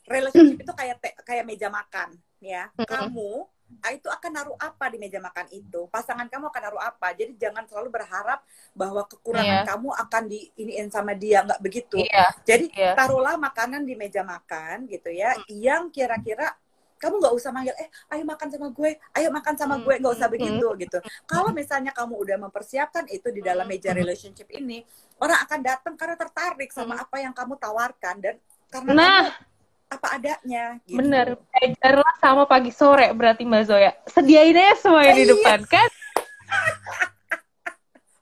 [0.10, 2.74] relationship itu kayak te, kayak meja makan ya.
[2.74, 3.57] Kamu ah,
[3.92, 7.64] itu akan naruh apa di meja makan itu pasangan kamu akan naruh apa jadi jangan
[7.68, 8.40] selalu berharap
[8.72, 9.68] bahwa kekurangan yeah.
[9.68, 12.32] kamu akan di iniin sama dia nggak begitu yeah.
[12.48, 12.96] jadi yeah.
[12.96, 15.48] taruhlah makanan di meja makan gitu ya hmm.
[15.52, 16.56] yang kira-kira
[16.98, 19.84] kamu nggak usah manggil eh ayo makan sama gue ayo makan sama hmm.
[19.86, 20.78] gue nggak usah begitu hmm.
[20.82, 20.98] gitu
[21.30, 24.82] kalau misalnya kamu udah mempersiapkan itu di dalam meja relationship ini
[25.22, 28.36] orang akan datang karena tertarik sama apa yang kamu tawarkan dan
[28.74, 29.06] karena nah.
[29.06, 29.57] kamu
[29.88, 30.80] apa adanya.
[30.84, 31.00] Gitu.
[31.00, 33.92] Bener, belajarlah sama pagi sore berarti Mbak Zoya.
[34.08, 35.32] Sediain aja semua di iya.
[35.32, 35.90] depan kan.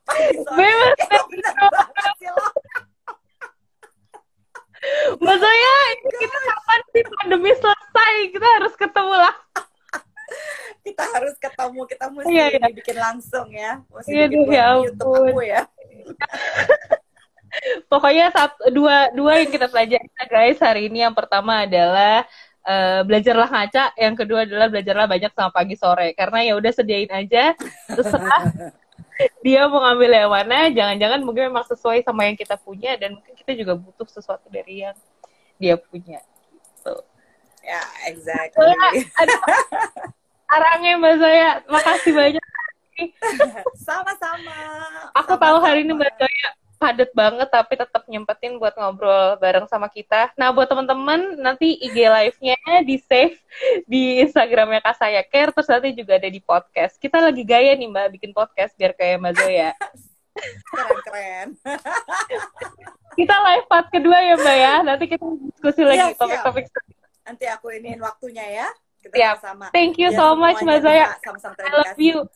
[0.55, 0.97] Bebas.
[5.17, 5.75] Mbak Zoya,
[6.21, 8.13] kita kapan sih pandemi selesai?
[8.29, 9.35] Kita harus ketemu lah.
[10.85, 12.69] kita harus ketemu, kita mesti iya, iya.
[12.69, 13.81] bikin langsung ya.
[13.89, 15.61] Mesti iya, bikin ya YouTube aku ya.
[17.91, 21.05] Pokoknya satu, dua, dua yang kita pelajari guys hari ini.
[21.05, 22.25] Yang pertama adalah
[22.65, 26.11] uh, belajarlah ngaca, yang kedua adalah belajarlah banyak sama pagi sore.
[26.17, 27.53] Karena ya udah sediain aja,
[27.87, 28.43] terserah
[29.45, 30.57] dia mau ngambil yang mana.
[30.73, 34.83] Jangan-jangan mungkin memang sesuai sama yang kita punya dan mungkin kita juga butuh sesuatu dari
[34.83, 34.97] yang
[35.61, 36.19] dia punya.
[36.51, 36.95] Gitu.
[37.65, 38.61] Ya, yeah, exactly.
[40.45, 42.45] Arangnya Mbak Zaya, makasih banyak.
[43.87, 44.57] Sama-sama.
[45.17, 45.41] Aku Sama-sama.
[45.41, 46.49] tahu hari ini Mbak Zaya
[46.85, 50.29] padat banget tapi tetap nyempetin buat ngobrol bareng sama kita.
[50.37, 53.41] Nah, buat teman-teman nanti IG live-nya di save
[53.89, 57.01] di Instagramnya Kak Saya Care terus nanti juga ada di podcast.
[57.01, 59.71] Kita lagi gaya nih Mbak bikin podcast biar kayak Mbak Zoya.
[60.69, 61.47] Keren-keren.
[63.17, 64.75] kita live part kedua ya Mbak ya.
[64.85, 66.69] Nanti kita diskusi lagi topik-topik.
[67.25, 68.67] Nanti aku iniin waktunya ya.
[69.01, 69.37] Kita siap.
[69.41, 69.73] sama.
[69.73, 71.17] Thank you so much Mbak Zoya.
[71.25, 72.29] Sama-sama I love you.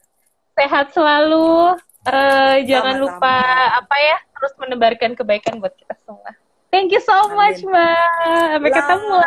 [0.58, 1.78] Sehat selalu.
[2.08, 3.38] Uh, jangan lupa
[3.76, 6.32] apa ya terus menebarkan kebaikan buat kita semua.
[6.72, 7.36] Thank you so Amin.
[7.36, 8.08] much, Mbak.
[8.56, 9.18] Sampai ketemu.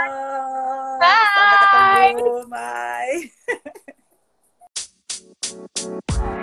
[1.02, 1.12] Bye.
[1.28, 2.32] Sampai ketemu.
[2.48, 3.20] Bye.